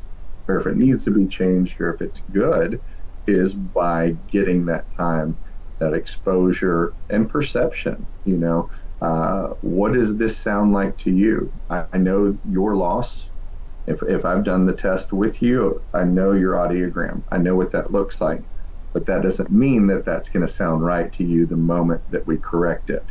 or 0.48 0.59
if 0.59 0.66
it 0.66 0.76
needs 0.76 1.04
to 1.04 1.11
be 1.11 1.26
changed 1.26 1.80
or 1.80 1.94
if 1.94 2.00
it's 2.00 2.20
good 2.30 2.80
is 3.26 3.54
by 3.54 4.16
getting 4.26 4.66
that 4.66 4.87
time, 4.96 5.38
that 5.78 5.94
exposure 5.94 6.94
and 7.09 7.28
perception. 7.28 8.06
You 8.24 8.38
know, 8.38 8.70
uh, 9.00 9.54
what 9.61 9.92
does 9.94 10.16
this 10.16 10.38
sound 10.38 10.72
like 10.72 10.98
to 10.98 11.11
you? 11.11 11.52
I, 11.68 11.85
I 11.92 11.98
know 11.98 12.37
your 12.44 12.76
loss. 12.76 13.30
If, 13.87 14.02
if 14.02 14.24
I've 14.24 14.44
done 14.44 14.66
the 14.66 14.74
test 14.74 15.12
with 15.12 15.40
you, 15.42 15.83
I 15.92 16.04
know 16.04 16.33
your 16.33 16.54
audiogram. 16.54 17.24
I 17.30 17.38
know 17.38 17.56
what 17.56 17.72
that 17.72 17.92
looks 17.92 18.20
like. 18.20 18.42
But 18.92 19.06
that 19.06 19.22
doesn't 19.22 19.50
mean 19.50 19.87
that 19.87 20.04
that's 20.04 20.28
going 20.28 20.46
to 20.46 20.52
sound 20.52 20.85
right 20.85 21.12
to 21.12 21.24
you 21.24 21.46
the 21.46 21.56
moment 21.56 22.02
that 22.09 22.26
we 22.26 22.38
correct 22.38 22.90
it 22.90 23.06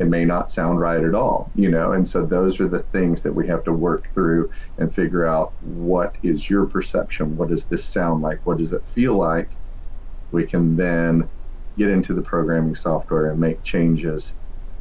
it 0.00 0.06
may 0.06 0.24
not 0.24 0.50
sound 0.50 0.80
right 0.80 1.04
at 1.04 1.14
all, 1.14 1.52
you 1.54 1.70
know. 1.70 1.92
And 1.92 2.08
so 2.08 2.26
those 2.26 2.60
are 2.60 2.68
the 2.68 2.82
things 2.84 3.22
that 3.22 3.34
we 3.34 3.46
have 3.48 3.64
to 3.64 3.72
work 3.74 4.08
through 4.14 4.50
and 4.78 4.94
figure 4.94 5.26
out 5.26 5.54
what 5.60 6.16
is 6.22 6.50
your 6.50 6.66
perception? 6.66 7.36
What 7.36 7.50
does 7.50 7.66
this 7.66 7.86
sound 7.86 8.22
like? 8.22 8.40
What 8.44 8.58
does 8.58 8.72
it 8.74 8.86
feel 8.88 9.16
like? 9.16 9.58
We 10.32 10.46
can 10.46 10.76
then 10.76 11.30
get 11.76 11.90
into 11.90 12.14
the 12.14 12.22
programming 12.22 12.74
software 12.74 13.30
and 13.30 13.40
make 13.40 13.62
changes, 13.62 14.34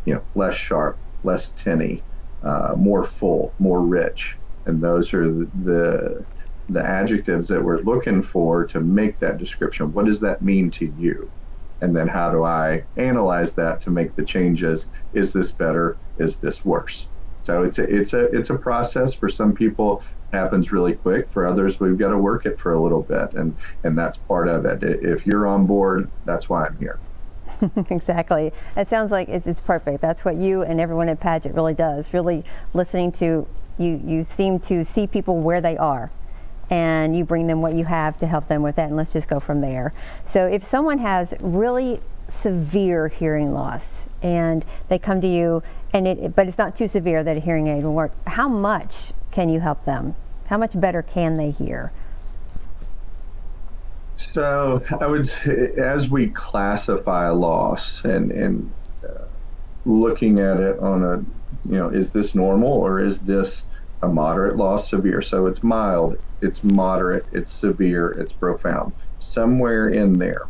you 0.05 0.15
know, 0.15 0.25
less 0.35 0.55
sharp, 0.55 1.01
less 1.23 1.51
tinny, 1.51 2.05
uh, 2.43 2.75
more 2.77 3.03
full, 3.05 3.55
more 3.59 3.85
rich. 3.85 4.39
And 4.65 4.81
those 4.81 5.13
are 5.13 5.27
the, 5.31 5.51
the 5.63 6.27
the 6.71 6.85
adjectives 6.85 7.47
that 7.47 7.63
we're 7.63 7.81
looking 7.81 8.21
for 8.21 8.65
to 8.67 8.79
make 8.79 9.17
that 9.19 9.37
description. 9.39 9.91
What 9.91 10.05
does 10.05 10.19
that 10.21 10.41
mean 10.43 10.69
to 10.71 10.85
you? 10.85 11.31
And 11.81 11.95
then 11.95 12.07
how 12.07 12.31
do 12.31 12.43
I 12.43 12.83
analyze 12.97 13.53
that 13.53 13.81
to 13.81 13.89
make 13.89 14.15
the 14.15 14.23
changes? 14.23 14.87
Is 15.13 15.33
this 15.33 15.51
better? 15.51 15.97
Is 16.17 16.37
this 16.37 16.65
worse? 16.65 17.07
So 17.43 17.63
it's 17.63 17.79
a 17.79 17.83
it's 17.83 18.13
a 18.13 18.25
it's 18.35 18.49
a 18.49 18.57
process. 18.57 19.13
For 19.13 19.29
some 19.29 19.53
people, 19.53 20.03
happens 20.31 20.71
really 20.71 20.93
quick. 20.93 21.29
For 21.31 21.47
others, 21.47 21.79
we've 21.79 21.97
got 21.97 22.09
to 22.09 22.17
work 22.17 22.45
it 22.45 22.59
for 22.59 22.73
a 22.73 22.81
little 22.81 23.01
bit, 23.01 23.33
and 23.33 23.55
and 23.83 23.97
that's 23.97 24.17
part 24.17 24.47
of 24.47 24.65
it. 24.65 24.83
If 24.83 25.25
you're 25.25 25.47
on 25.47 25.65
board, 25.65 26.09
that's 26.25 26.49
why 26.49 26.65
I'm 26.65 26.77
here. 26.77 26.99
exactly. 27.89 28.51
It 28.77 28.89
sounds 28.89 29.11
like 29.11 29.27
it's, 29.29 29.47
it's 29.47 29.59
perfect. 29.61 30.01
That's 30.01 30.23
what 30.23 30.35
you 30.35 30.61
and 30.61 30.79
everyone 30.79 31.09
at 31.09 31.19
Padgett 31.19 31.55
really 31.55 31.73
does. 31.73 32.05
Really 32.13 32.43
listening 32.73 33.11
to 33.13 33.47
you. 33.77 34.01
You 34.05 34.25
seem 34.35 34.59
to 34.61 34.85
see 34.85 35.07
people 35.07 35.39
where 35.39 35.61
they 35.61 35.77
are 35.77 36.11
and 36.69 37.17
you 37.17 37.23
bring 37.23 37.47
them 37.47 37.61
what 37.61 37.75
you 37.75 37.85
have 37.85 38.17
to 38.19 38.27
help 38.27 38.47
them 38.47 38.61
with 38.61 38.75
that 38.75 38.87
and 38.87 38.95
let's 38.95 39.11
just 39.11 39.27
go 39.27 39.39
from 39.39 39.61
there. 39.61 39.93
So 40.31 40.45
if 40.45 40.69
someone 40.69 40.99
has 40.99 41.33
really 41.39 41.99
severe 42.43 43.07
hearing 43.07 43.53
loss 43.53 43.81
and 44.21 44.63
they 44.87 44.99
come 44.99 45.21
to 45.21 45.27
you 45.27 45.63
and 45.93 46.07
it 46.07 46.35
but 46.35 46.47
it's 46.47 46.57
not 46.57 46.77
too 46.77 46.87
severe 46.87 47.23
that 47.23 47.37
a 47.37 47.39
hearing 47.39 47.67
aid 47.67 47.83
will 47.83 47.93
work, 47.93 48.11
how 48.27 48.47
much 48.47 49.13
can 49.31 49.49
you 49.49 49.59
help 49.59 49.85
them? 49.85 50.15
How 50.47 50.57
much 50.57 50.79
better 50.79 51.01
can 51.01 51.37
they 51.37 51.51
hear? 51.51 51.91
So 54.17 54.83
I 54.99 55.07
would 55.07 55.29
as 55.77 56.09
we 56.09 56.27
classify 56.27 57.29
loss 57.29 58.03
and 58.03 58.31
and 58.31 58.71
uh, 59.03 59.23
looking 59.85 60.39
at 60.39 60.59
it 60.59 60.77
on 60.79 61.03
a 61.03 61.17
you 61.69 61.77
know 61.77 61.89
is 61.89 62.11
this 62.11 62.35
normal 62.35 62.71
or 62.71 62.99
is 62.99 63.19
this 63.19 63.63
a 64.03 64.07
moderate 64.07 64.57
loss 64.57 64.89
severe 64.89 65.21
so 65.21 65.47
it's 65.47 65.63
mild 65.63 66.15
it's 66.41 66.63
moderate, 66.63 67.27
it's 67.31 67.53
severe, 67.53 68.11
it's 68.11 68.33
profound. 68.33 68.93
Somewhere 69.19 69.89
in 69.89 70.17
there. 70.19 70.49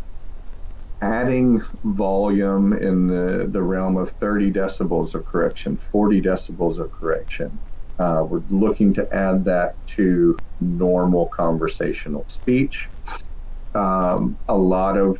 Adding 1.02 1.62
volume 1.84 2.74
in 2.74 3.08
the, 3.08 3.48
the 3.50 3.62
realm 3.64 3.98
of 3.98 4.12
30 4.20 4.52
decibels 4.52 5.16
of 5.16 5.26
correction, 5.26 5.78
40 5.78 6.22
decibels 6.22 6.80
of 6.80 6.92
correction. 6.92 7.62
Uh, 8.00 8.26
we're 8.28 8.44
looking 8.50 8.94
to 8.96 9.08
add 9.14 9.46
that 9.46 9.76
to 9.88 10.42
normal 10.60 11.30
conversational 11.36 12.26
speech. 12.30 12.90
Um, 13.76 14.40
a 14.48 14.58
lot 14.58 14.98
of 14.98 15.20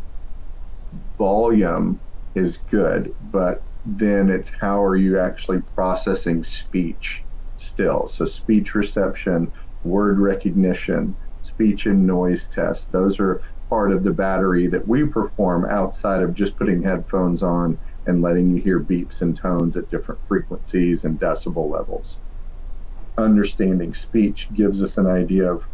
volume 1.18 2.02
is 2.36 2.58
good, 2.70 3.14
but 3.20 3.66
then 3.86 4.30
it's 4.30 4.52
how 4.60 4.84
are 4.84 4.96
you 4.98 5.20
actually 5.20 5.62
processing 5.76 6.44
speech 6.44 7.26
still? 7.60 8.08
So, 8.08 8.26
speech 8.26 8.76
reception, 8.76 9.52
word 9.84 10.20
recognition, 10.20 11.16
speech 11.42 11.86
and 11.86 12.06
noise 12.06 12.48
tests. 12.48 12.86
Those 12.86 13.20
are 13.20 13.42
part 13.70 13.92
of 13.92 14.04
the 14.04 14.12
battery 14.12 14.68
that 14.68 14.88
we 14.88 15.06
perform 15.06 15.66
outside 15.66 16.24
of 16.24 16.34
just 16.34 16.58
putting 16.58 16.82
headphones 16.82 17.44
on 17.44 17.80
and 18.08 18.22
letting 18.22 18.50
you 18.50 18.62
hear 18.62 18.80
beeps 18.80 19.22
and 19.22 19.38
tones 19.38 19.78
at 19.78 19.90
different 19.90 20.20
frequencies 20.28 21.04
and 21.04 21.20
decibel 21.20 21.70
levels. 21.70 22.18
Understanding 23.18 23.94
speech 23.94 24.50
gives 24.54 24.82
us 24.82 24.98
an 24.98 25.06
idea 25.06 25.54
of 25.54 25.68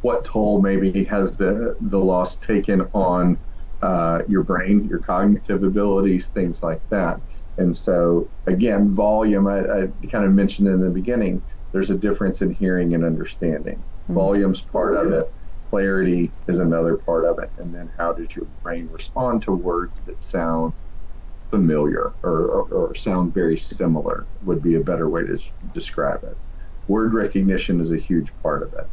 what 0.00 0.24
toll 0.24 0.62
maybe 0.62 1.04
has 1.04 1.36
the, 1.36 1.76
the 1.80 1.98
loss 1.98 2.36
taken 2.36 2.82
on 2.94 3.38
uh, 3.82 4.22
your 4.28 4.42
brain, 4.42 4.86
your 4.88 4.98
cognitive 4.98 5.62
abilities, 5.62 6.28
things 6.28 6.62
like 6.62 6.80
that. 6.88 7.20
And 7.60 7.76
so, 7.76 8.26
again, 8.46 8.88
volume, 8.88 9.46
I, 9.46 9.58
I 9.60 9.88
kind 10.10 10.24
of 10.24 10.32
mentioned 10.32 10.66
in 10.66 10.80
the 10.80 10.88
beginning, 10.88 11.42
there's 11.72 11.90
a 11.90 11.94
difference 11.94 12.40
in 12.40 12.54
hearing 12.54 12.94
and 12.94 13.04
understanding. 13.04 13.76
Mm-hmm. 13.76 14.14
Volume's 14.14 14.62
part 14.62 14.96
of 14.96 15.12
it, 15.12 15.30
clarity 15.68 16.30
is 16.48 16.58
another 16.58 16.96
part 16.96 17.26
of 17.26 17.38
it, 17.38 17.50
and 17.58 17.74
then 17.74 17.90
how 17.98 18.14
does 18.14 18.34
your 18.34 18.46
brain 18.62 18.88
respond 18.90 19.42
to 19.42 19.52
words 19.52 20.00
that 20.06 20.24
sound 20.24 20.72
familiar 21.50 22.12
or, 22.22 22.46
or, 22.46 22.62
or 22.72 22.94
sound 22.94 23.34
very 23.34 23.58
similar 23.58 24.24
would 24.44 24.62
be 24.62 24.76
a 24.76 24.80
better 24.80 25.08
way 25.08 25.22
to 25.22 25.38
describe 25.74 26.24
it. 26.24 26.36
Word 26.88 27.12
recognition 27.12 27.80
is 27.80 27.92
a 27.92 27.98
huge 27.98 28.28
part 28.42 28.62
of 28.62 28.72
it. 28.72 28.86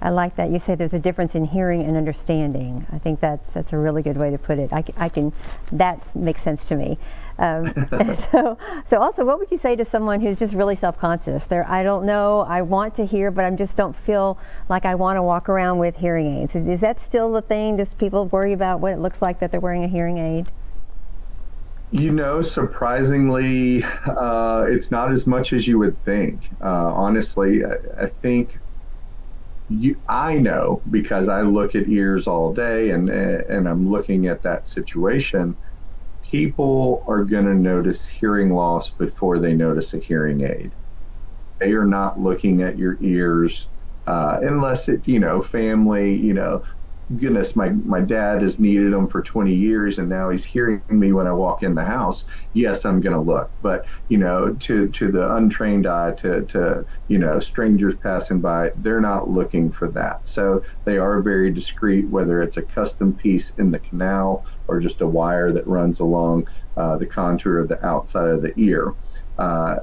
I 0.00 0.10
like 0.10 0.36
that. 0.36 0.50
You 0.50 0.60
say 0.60 0.76
there's 0.76 0.92
a 0.92 0.98
difference 0.98 1.34
in 1.34 1.44
hearing 1.44 1.82
and 1.82 1.96
understanding. 1.96 2.86
I 2.92 2.98
think 2.98 3.18
that's 3.20 3.52
that's 3.52 3.72
a 3.72 3.76
really 3.78 4.02
good 4.02 4.16
way 4.16 4.30
to 4.30 4.38
put 4.38 4.60
it. 4.60 4.72
I, 4.72 4.84
I 4.96 5.08
can, 5.08 5.32
that 5.72 6.14
makes 6.14 6.42
sense 6.42 6.64
to 6.66 6.76
me. 6.76 6.98
Um, 7.38 7.72
so, 8.32 8.58
so 8.88 9.00
also, 9.00 9.24
what 9.24 9.38
would 9.38 9.50
you 9.50 9.58
say 9.58 9.76
to 9.76 9.84
someone 9.84 10.20
who's 10.20 10.38
just 10.38 10.54
really 10.54 10.76
self-conscious? 10.76 11.44
They're, 11.44 11.68
I 11.68 11.82
don't 11.82 12.04
know, 12.04 12.40
I 12.40 12.62
want 12.62 12.96
to 12.96 13.06
hear, 13.06 13.30
but 13.30 13.44
I 13.44 13.50
just 13.50 13.76
don't 13.76 13.96
feel 13.96 14.38
like 14.68 14.84
I 14.84 14.94
want 14.94 15.16
to 15.16 15.22
walk 15.22 15.48
around 15.48 15.78
with 15.78 15.96
hearing 15.96 16.42
aids. 16.42 16.54
Is 16.54 16.80
that 16.80 17.00
still 17.00 17.32
the 17.32 17.42
thing? 17.42 17.76
Does 17.76 17.88
people 17.90 18.26
worry 18.26 18.52
about 18.52 18.80
what 18.80 18.92
it 18.92 18.98
looks 18.98 19.22
like 19.22 19.40
that 19.40 19.50
they're 19.50 19.60
wearing 19.60 19.84
a 19.84 19.88
hearing 19.88 20.18
aid? 20.18 20.50
You 21.90 22.10
know, 22.12 22.42
surprisingly, 22.42 23.82
uh, 23.82 24.66
it's 24.68 24.90
not 24.90 25.10
as 25.10 25.26
much 25.26 25.54
as 25.54 25.66
you 25.66 25.78
would 25.78 26.02
think. 26.04 26.50
Uh, 26.60 26.92
honestly, 26.92 27.64
I, 27.64 27.76
I 28.02 28.06
think 28.06 28.58
you, 29.70 29.96
I 30.08 30.34
know 30.34 30.82
because 30.90 31.28
I 31.28 31.42
look 31.42 31.74
at 31.74 31.88
ears 31.88 32.26
all 32.26 32.52
day 32.52 32.90
and 32.90 33.08
and 33.08 33.68
I'm 33.68 33.90
looking 33.90 34.26
at 34.26 34.42
that 34.42 34.68
situation. 34.68 35.56
People 36.30 37.04
are 37.06 37.24
going 37.24 37.46
to 37.46 37.54
notice 37.54 38.06
hearing 38.06 38.52
loss 38.54 38.90
before 38.90 39.38
they 39.38 39.54
notice 39.54 39.94
a 39.94 39.98
hearing 39.98 40.42
aid. 40.42 40.74
They 41.58 41.72
are 41.72 41.86
not 41.86 42.20
looking 42.20 42.62
at 42.62 42.78
your 42.78 42.98
ears 43.00 43.68
uh, 44.06 44.38
unless 44.42 44.88
it, 44.88 45.06
you 45.08 45.20
know, 45.20 45.42
family, 45.42 46.14
you 46.14 46.34
know, 46.34 46.62
goodness, 47.16 47.56
my, 47.56 47.70
my 47.70 48.00
dad 48.00 48.42
has 48.42 48.58
needed 48.58 48.92
them 48.92 49.08
for 49.08 49.22
20 49.22 49.54
years 49.54 49.98
and 49.98 50.08
now 50.08 50.28
he's 50.28 50.44
hearing 50.44 50.82
me 50.88 51.12
when 51.12 51.26
I 51.26 51.32
walk 51.32 51.62
in 51.62 51.74
the 51.74 51.84
house. 51.84 52.24
Yes, 52.52 52.84
I'm 52.84 53.00
going 53.00 53.14
to 53.14 53.20
look. 53.20 53.50
But, 53.62 53.86
you 54.08 54.18
know, 54.18 54.54
to, 54.54 54.88
to 54.88 55.10
the 55.10 55.34
untrained 55.34 55.86
eye, 55.86 56.12
to, 56.12 56.42
to, 56.42 56.84
you 57.08 57.18
know, 57.18 57.40
strangers 57.40 57.94
passing 57.94 58.40
by, 58.40 58.72
they're 58.76 59.00
not 59.00 59.30
looking 59.30 59.72
for 59.72 59.88
that. 59.88 60.28
So 60.28 60.62
they 60.84 60.98
are 60.98 61.22
very 61.22 61.50
discreet, 61.50 62.08
whether 62.08 62.42
it's 62.42 62.58
a 62.58 62.62
custom 62.62 63.14
piece 63.14 63.52
in 63.56 63.70
the 63.70 63.78
canal 63.78 64.44
or 64.66 64.78
just 64.78 65.00
a 65.00 65.06
wire 65.06 65.52
that 65.52 65.66
runs 65.66 66.00
along 66.00 66.46
uh, 66.76 66.98
the 66.98 67.06
contour 67.06 67.58
of 67.58 67.68
the 67.68 67.84
outside 67.84 68.28
of 68.28 68.42
the 68.42 68.52
ear. 68.60 68.94
Uh, 69.38 69.76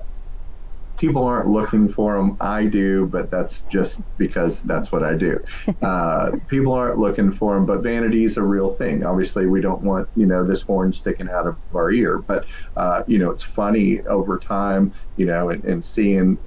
people 0.98 1.26
aren't 1.26 1.50
looking 1.50 1.88
for 1.90 2.16
them. 2.18 2.38
I 2.40 2.66
do, 2.66 3.08
but 3.08 3.30
that's 3.32 3.62
just 3.62 4.02
because 4.18 4.62
that's 4.62 4.92
what 4.92 5.04
I 5.04 5.16
do. 5.16 5.40
Uh, 5.82 6.32
people 6.48 6.74
aren't 6.74 6.98
looking 6.98 7.32
for 7.32 7.54
them, 7.54 7.66
but 7.66 7.84
vanity 7.84 8.24
is 8.24 8.38
a 8.38 8.42
real 8.44 8.70
thing. 8.70 9.04
Obviously, 9.06 9.46
we 9.46 9.62
don't 9.62 9.82
want 9.84 10.10
you 10.16 10.26
know 10.26 10.44
this 10.46 10.62
horn 10.62 10.92
sticking 10.94 11.30
out 11.30 11.46
of 11.48 11.58
our 11.74 11.92
ear, 11.92 12.20
but 12.20 12.46
uh, 12.76 13.04
you 13.08 13.20
know 13.20 13.30
it's 13.30 13.44
funny 13.44 14.02
over 14.08 14.40
time, 14.40 14.94
you 15.16 15.26
know, 15.26 15.50
and, 15.50 15.64
and 15.64 15.84
seeing 15.84 16.40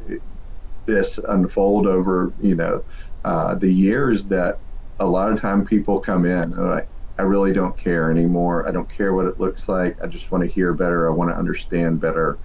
this 0.86 1.18
unfold 1.18 1.86
over 1.86 2.34
you 2.38 2.54
know 2.54 2.84
uh, 3.24 3.54
the 3.54 3.70
years 3.70 4.26
that 4.26 4.60
a 4.98 5.06
lot 5.06 5.32
of 5.32 5.40
time 5.40 5.64
people 5.64 6.00
come 6.00 6.24
in 6.24 6.52
and 6.54 6.70
like. 6.70 6.88
I 7.20 7.22
really 7.22 7.52
don't 7.52 7.76
care 7.76 8.12
anymore. 8.12 8.68
I 8.68 8.70
don't 8.70 8.88
care 8.88 9.12
what 9.12 9.26
it 9.26 9.40
looks 9.40 9.66
like. 9.68 9.98
I 10.00 10.06
just 10.06 10.30
want 10.30 10.44
to 10.44 10.48
hear 10.48 10.72
better. 10.72 11.10
I 11.10 11.12
want 11.12 11.32
to 11.32 11.36
understand 11.36 12.00
better 12.00 12.38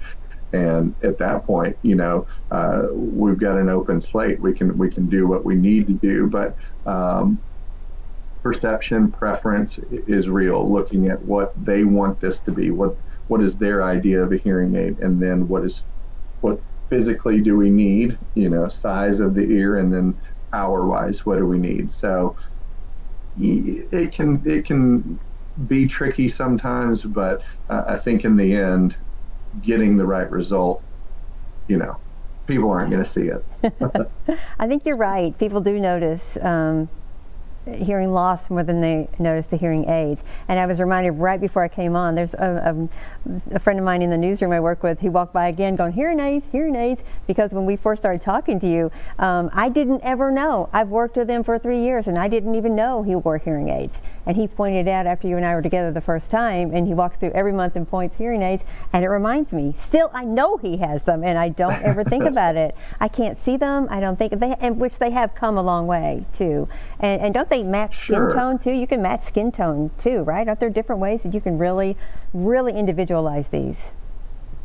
and 0.53 0.95
at 1.03 1.17
that 1.17 1.45
point 1.45 1.77
you 1.81 1.95
know 1.95 2.25
uh, 2.51 2.83
we've 2.93 3.39
got 3.39 3.57
an 3.57 3.69
open 3.69 3.99
slate. 3.99 4.39
We 4.39 4.53
can 4.53 4.77
we 4.77 4.89
can 4.89 5.09
do 5.09 5.27
what 5.27 5.45
we 5.45 5.55
need 5.55 5.87
to 5.87 5.93
do. 5.93 6.27
But 6.27 6.55
um, 6.85 7.43
perception 8.43 9.11
preference 9.11 9.79
is 9.89 10.29
real. 10.29 10.71
Looking 10.71 11.09
at 11.09 11.21
what 11.21 11.53
they 11.57 11.83
want 11.83 12.19
this 12.19 12.39
to 12.41 12.51
be. 12.51 12.71
What 12.71 12.97
what 13.27 13.41
is 13.41 13.57
their 13.57 13.83
idea 13.83 14.23
of 14.23 14.31
a 14.31 14.37
hearing 14.37 14.75
aid? 14.75 14.99
And 14.99 15.21
then 15.21 15.47
what 15.47 15.65
is 15.65 15.83
what 16.41 16.61
physically 16.89 17.41
do 17.41 17.57
we 17.57 17.69
need? 17.69 18.17
You 18.35 18.49
know 18.49 18.67
size 18.69 19.19
of 19.19 19.33
the 19.35 19.43
ear 19.43 19.77
and 19.77 19.93
then 19.93 20.19
power 20.53 20.87
wise 20.87 21.25
what 21.25 21.39
do 21.39 21.47
we 21.47 21.57
need? 21.57 21.91
So 21.91 22.35
it 23.35 24.11
can 24.13 24.41
it 24.45 24.65
can 24.65 25.19
be 25.67 25.87
tricky 25.87 26.27
sometimes 26.29 27.03
but 27.03 27.43
uh, 27.69 27.83
i 27.87 27.97
think 27.97 28.25
in 28.25 28.35
the 28.35 28.55
end 28.55 28.97
getting 29.61 29.97
the 29.97 30.05
right 30.05 30.29
result, 30.29 30.81
you 31.67 31.77
know, 31.77 31.97
people 32.47 32.69
aren't 32.69 32.91
going 32.91 33.03
to 33.03 33.09
see 33.09 33.27
it. 33.27 33.45
I 34.59 34.67
think 34.67 34.85
you're 34.85 34.97
right. 34.97 35.37
People 35.37 35.61
do 35.61 35.79
notice 35.79 36.37
um, 36.41 36.89
hearing 37.65 38.11
loss 38.11 38.49
more 38.49 38.63
than 38.63 38.81
they 38.81 39.07
notice 39.19 39.45
the 39.49 39.57
hearing 39.57 39.89
aids. 39.89 40.21
And 40.47 40.59
I 40.59 40.65
was 40.65 40.79
reminded 40.79 41.11
right 41.11 41.39
before 41.39 41.63
I 41.63 41.67
came 41.67 41.95
on, 41.95 42.15
there's 42.15 42.33
a, 42.33 42.89
a, 43.25 43.55
a, 43.55 43.59
friend 43.59 43.79
of 43.79 43.85
mine 43.85 44.01
in 44.01 44.09
the 44.09 44.17
newsroom 44.17 44.51
I 44.51 44.59
work 44.59 44.83
with, 44.83 44.99
he 44.99 45.09
walked 45.09 45.33
by 45.33 45.47
again 45.47 45.75
going, 45.75 45.93
hearing 45.93 46.19
aids, 46.19 46.45
hearing 46.51 46.75
aids, 46.75 47.01
because 47.25 47.51
when 47.51 47.65
we 47.65 47.77
first 47.77 48.01
started 48.01 48.21
talking 48.21 48.59
to 48.59 48.67
you, 48.67 48.91
um, 49.19 49.49
I 49.53 49.69
didn't 49.69 50.01
ever 50.03 50.29
know. 50.29 50.69
I've 50.73 50.89
worked 50.89 51.15
with 51.15 51.29
him 51.29 51.43
for 51.43 51.57
three 51.57 51.81
years 51.81 52.07
and 52.07 52.17
I 52.17 52.27
didn't 52.27 52.55
even 52.55 52.75
know 52.75 53.03
he 53.03 53.15
wore 53.15 53.37
hearing 53.37 53.69
aids. 53.69 53.95
And 54.25 54.38
he 54.38 54.47
pointed 54.47 54.88
out 54.88 55.05
after 55.05 55.27
you 55.27 55.38
and 55.38 55.45
I 55.45 55.53
were 55.55 55.62
together 55.62 55.91
the 55.91 56.01
first 56.01 56.29
time, 56.29 56.73
and 56.73 56.88
he 56.88 56.93
walks 56.93 57.17
through 57.17 57.31
every 57.31 57.51
month 57.51 57.75
and 57.75 57.88
points 57.88 58.17
hearing 58.17 58.41
aids, 58.41 58.63
and 58.93 59.03
it 59.03 59.09
reminds 59.09 59.51
me, 59.51 59.75
still, 59.88 60.09
I 60.13 60.23
know 60.23 60.57
he 60.57 60.77
has 60.77 61.01
them, 61.03 61.23
and 61.23 61.38
I 61.38 61.49
don't 61.49 61.81
ever 61.83 62.03
think 62.03 62.23
about 62.23 62.55
it. 62.55 62.75
I 62.99 63.07
can't 63.07 63.38
see 63.43 63.57
them. 63.57 63.88
I 63.89 63.99
don't 63.99 64.17
think 64.17 64.39
they, 64.39 64.55
and 64.59 64.79
which 64.79 64.97
they 64.97 65.12
have 65.12 65.36
come 65.36 65.57
a 65.57 65.63
long 65.63 65.88
way 65.88 66.25
too. 66.38 66.67
And, 66.99 67.21
and 67.21 67.33
don't 67.33 67.49
they 67.49 67.63
match 67.63 67.95
sure. 67.95 68.29
skin 68.29 68.39
tone 68.39 68.59
too? 68.59 68.71
You 68.71 68.88
can 68.88 69.01
match 69.01 69.25
skin 69.25 69.51
tone 69.51 69.91
too, 69.97 70.21
right? 70.21 70.47
Aren't 70.47 70.59
there 70.59 70.69
different 70.69 71.01
ways 71.01 71.21
that 71.23 71.33
you 71.33 71.41
can 71.41 71.57
really, 71.57 71.97
really 72.33 72.73
individualize 72.73 73.45
these? 73.51 73.75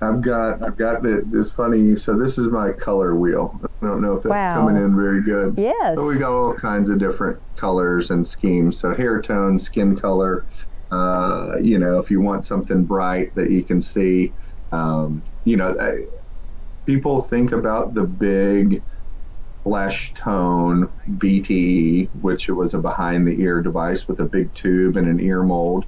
I've 0.00 0.20
got 0.22 0.62
I've 0.62 0.76
got 0.76 1.02
the, 1.02 1.22
this 1.26 1.50
funny. 1.50 1.96
So 1.96 2.16
this 2.16 2.38
is 2.38 2.48
my 2.48 2.72
color 2.72 3.16
wheel. 3.16 3.60
I 3.82 3.86
don't 3.86 4.00
know 4.00 4.14
if 4.14 4.22
that's 4.22 4.30
wow. 4.30 4.54
coming 4.54 4.76
in 4.76 4.94
very 4.94 5.22
good. 5.22 5.54
Yes. 5.56 5.96
But 5.96 6.04
we 6.04 6.18
got 6.18 6.32
all 6.32 6.54
kinds 6.54 6.90
of 6.90 6.98
different 6.98 7.40
colors 7.56 8.10
and 8.10 8.26
schemes. 8.26 8.78
So 8.78 8.94
hair 8.94 9.20
tone, 9.20 9.58
skin 9.58 9.96
color. 9.96 10.46
Uh, 10.90 11.56
you 11.60 11.78
know, 11.78 11.98
if 11.98 12.10
you 12.10 12.20
want 12.20 12.46
something 12.46 12.84
bright 12.84 13.34
that 13.34 13.50
you 13.50 13.62
can 13.62 13.82
see, 13.82 14.32
um, 14.72 15.22
you 15.44 15.56
know, 15.56 15.76
I, 15.78 16.06
people 16.86 17.22
think 17.22 17.52
about 17.52 17.94
the 17.94 18.04
big 18.04 18.82
flesh 19.64 20.14
tone 20.14 20.88
BTE, 21.10 22.08
which 22.22 22.48
was 22.48 22.72
a 22.72 22.78
behind 22.78 23.26
the 23.26 23.40
ear 23.42 23.60
device 23.60 24.08
with 24.08 24.20
a 24.20 24.24
big 24.24 24.54
tube 24.54 24.96
and 24.96 25.08
an 25.08 25.20
ear 25.20 25.42
mold. 25.42 25.84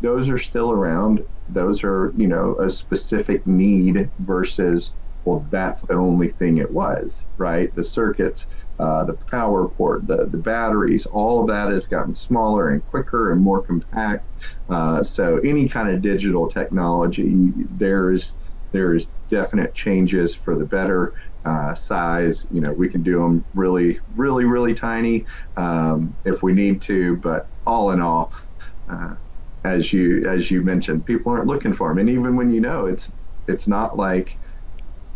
Those 0.00 0.28
are 0.28 0.38
still 0.38 0.72
around 0.72 1.22
those 1.52 1.84
are 1.84 2.12
you 2.16 2.26
know 2.28 2.56
a 2.60 2.70
specific 2.70 3.46
need 3.46 4.10
versus 4.18 4.92
well 5.24 5.46
that's 5.50 5.82
the 5.82 5.94
only 5.94 6.28
thing 6.30 6.58
it 6.58 6.70
was 6.70 7.26
right? 7.36 7.74
The 7.74 7.84
circuits 7.84 8.46
uh, 8.78 9.04
the 9.04 9.18
power 9.30 9.68
port 9.68 10.06
the, 10.06 10.26
the 10.30 10.38
batteries 10.38 11.06
all 11.06 11.42
of 11.42 11.48
that 11.48 11.70
has 11.70 11.86
gotten 11.86 12.14
smaller 12.14 12.70
and 12.70 12.84
quicker 12.84 13.32
and 13.32 13.40
more 13.42 13.62
compact. 13.62 14.26
Uh, 14.68 15.02
so 15.02 15.38
any 15.38 15.68
kind 15.68 15.90
of 15.90 16.02
digital 16.02 16.48
technology 16.48 17.52
there's 17.70 18.34
there's 18.72 19.08
definite 19.30 19.74
changes 19.74 20.34
for 20.34 20.56
the 20.56 20.64
better 20.64 21.14
uh, 21.44 21.74
size. 21.74 22.46
You 22.50 22.60
know 22.60 22.72
we 22.72 22.88
can 22.88 23.02
do 23.02 23.18
them 23.18 23.44
really 23.54 23.98
really 24.14 24.44
really 24.44 24.74
tiny 24.74 25.26
um, 25.56 26.16
if 26.24 26.42
we 26.42 26.52
need 26.52 26.82
to 26.82 27.16
but 27.18 27.50
all 27.66 27.90
in 27.92 28.00
all 28.00 28.32
uh, 28.90 29.14
as 29.64 29.92
you 29.92 30.28
as 30.28 30.50
you 30.50 30.62
mentioned, 30.62 31.04
people 31.04 31.32
aren't 31.32 31.46
looking 31.46 31.74
for 31.74 31.88
them, 31.88 31.98
and 31.98 32.08
even 32.08 32.36
when 32.36 32.52
you 32.52 32.60
know, 32.60 32.86
it's 32.86 33.10
it's 33.46 33.66
not 33.68 33.96
like 33.96 34.36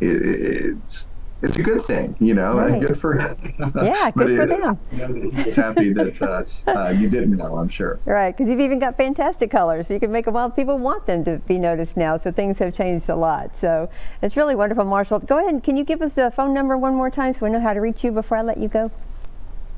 it, 0.00 0.22
it's 0.22 1.06
it's 1.44 1.58
a 1.58 1.62
good 1.62 1.84
thing, 1.84 2.16
you 2.20 2.32
know, 2.32 2.56
right. 2.56 2.80
good 2.80 2.98
for 2.98 3.18
him. 3.18 3.36
Yeah, 3.76 4.10
good 4.16 4.30
it, 4.30 4.36
for 4.36 4.46
them. 4.46 4.78
You 4.92 4.98
know, 4.98 5.42
he's 5.42 5.54
happy 5.54 5.92
that 5.92 6.22
uh, 6.22 6.70
uh, 6.70 6.88
you 6.88 7.08
didn't 7.10 7.36
know, 7.36 7.56
I'm 7.56 7.68
sure. 7.68 8.00
Right, 8.06 8.34
because 8.34 8.48
you've 8.48 8.60
even 8.60 8.78
got 8.78 8.96
fantastic 8.96 9.50
colors. 9.50 9.86
So 9.86 9.94
you 9.94 10.00
can 10.00 10.10
make 10.10 10.24
them, 10.24 10.34
well, 10.34 10.50
people 10.50 10.78
want 10.78 11.06
them 11.06 11.22
to 11.24 11.36
be 11.46 11.58
noticed 11.58 11.96
now, 11.96 12.18
so 12.18 12.32
things 12.32 12.58
have 12.58 12.74
changed 12.74 13.10
a 13.10 13.16
lot. 13.16 13.50
So 13.60 13.90
it's 14.22 14.36
really 14.36 14.54
wonderful, 14.54 14.84
Marshall. 14.84 15.18
Go 15.18 15.38
ahead 15.38 15.52
and 15.52 15.62
can 15.62 15.76
you 15.76 15.84
give 15.84 16.00
us 16.00 16.12
the 16.14 16.32
phone 16.34 16.54
number 16.54 16.78
one 16.78 16.94
more 16.94 17.10
time 17.10 17.34
so 17.34 17.40
we 17.42 17.50
know 17.50 17.60
how 17.60 17.74
to 17.74 17.80
reach 17.80 18.02
you 18.02 18.10
before 18.10 18.38
I 18.38 18.42
let 18.42 18.56
you 18.56 18.68
go? 18.68 18.90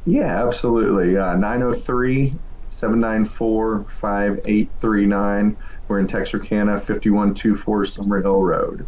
Yeah, 0.05 0.47
absolutely. 0.47 1.17
Uh, 1.17 1.35
903 1.35 2.33
794 2.77 3.87
5839. 4.01 5.57
We're 5.89 5.99
in 5.99 6.07
Texarkana, 6.07 6.79
5124 6.79 7.85
Summerhill 7.85 8.47
Road. 8.47 8.87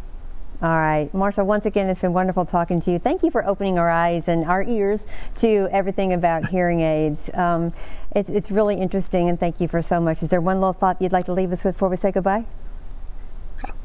All 0.60 0.68
right. 0.68 1.08
Marshall, 1.14 1.46
once 1.46 1.64
again, 1.64 1.88
it's 1.88 2.02
been 2.02 2.12
wonderful 2.12 2.44
talking 2.44 2.82
to 2.82 2.90
you. 2.90 2.98
Thank 2.98 3.22
you 3.22 3.30
for 3.30 3.46
opening 3.46 3.78
our 3.78 3.88
eyes 3.88 4.24
and 4.26 4.44
our 4.44 4.62
ears 4.62 5.00
to 5.40 5.68
everything 5.72 6.12
about 6.12 6.48
hearing 6.48 6.80
aids. 6.80 7.30
Um, 7.32 7.72
it's, 8.14 8.28
it's 8.28 8.50
really 8.50 8.78
interesting, 8.78 9.30
and 9.30 9.40
thank 9.40 9.58
you 9.58 9.68
for 9.68 9.80
so 9.80 10.00
much. 10.00 10.22
Is 10.22 10.28
there 10.28 10.40
one 10.40 10.60
little 10.60 10.74
thought 10.74 11.00
you'd 11.00 11.12
like 11.12 11.24
to 11.26 11.32
leave 11.32 11.52
us 11.52 11.64
with 11.64 11.76
before 11.76 11.88
we 11.88 11.96
say 11.96 12.12
goodbye? 12.12 12.44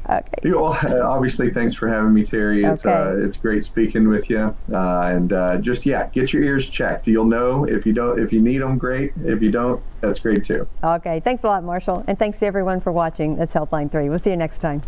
Okay. 0.08 0.40
You 0.42 0.64
uh, 0.64 1.02
obviously, 1.04 1.50
thanks 1.50 1.74
for 1.74 1.88
having 1.88 2.12
me, 2.12 2.24
Terry. 2.24 2.64
It's 2.64 2.84
uh, 2.84 3.16
it's 3.18 3.36
great 3.36 3.64
speaking 3.64 4.08
with 4.08 4.28
you. 4.28 4.54
Uh, 4.72 5.00
and 5.02 5.32
uh, 5.32 5.56
just 5.58 5.86
yeah, 5.86 6.08
get 6.08 6.32
your 6.32 6.42
ears 6.42 6.68
checked. 6.68 7.06
You'll 7.06 7.24
know 7.24 7.64
if 7.64 7.86
you 7.86 7.92
don't 7.92 8.20
if 8.20 8.32
you 8.32 8.40
need 8.40 8.58
them, 8.58 8.76
great. 8.76 9.12
If 9.24 9.42
you 9.42 9.50
don't, 9.50 9.82
that's 10.00 10.18
great 10.18 10.44
too. 10.44 10.68
Okay. 10.82 11.20
Thanks 11.20 11.42
a 11.44 11.46
lot, 11.46 11.64
Marshall. 11.64 12.04
And 12.06 12.18
thanks 12.18 12.38
to 12.40 12.46
everyone 12.46 12.80
for 12.80 12.92
watching. 12.92 13.36
That's 13.36 13.52
Helpline 13.52 13.90
3. 13.90 14.08
We'll 14.10 14.18
see 14.18 14.30
you 14.30 14.36
next 14.36 14.60
time. 14.60 14.82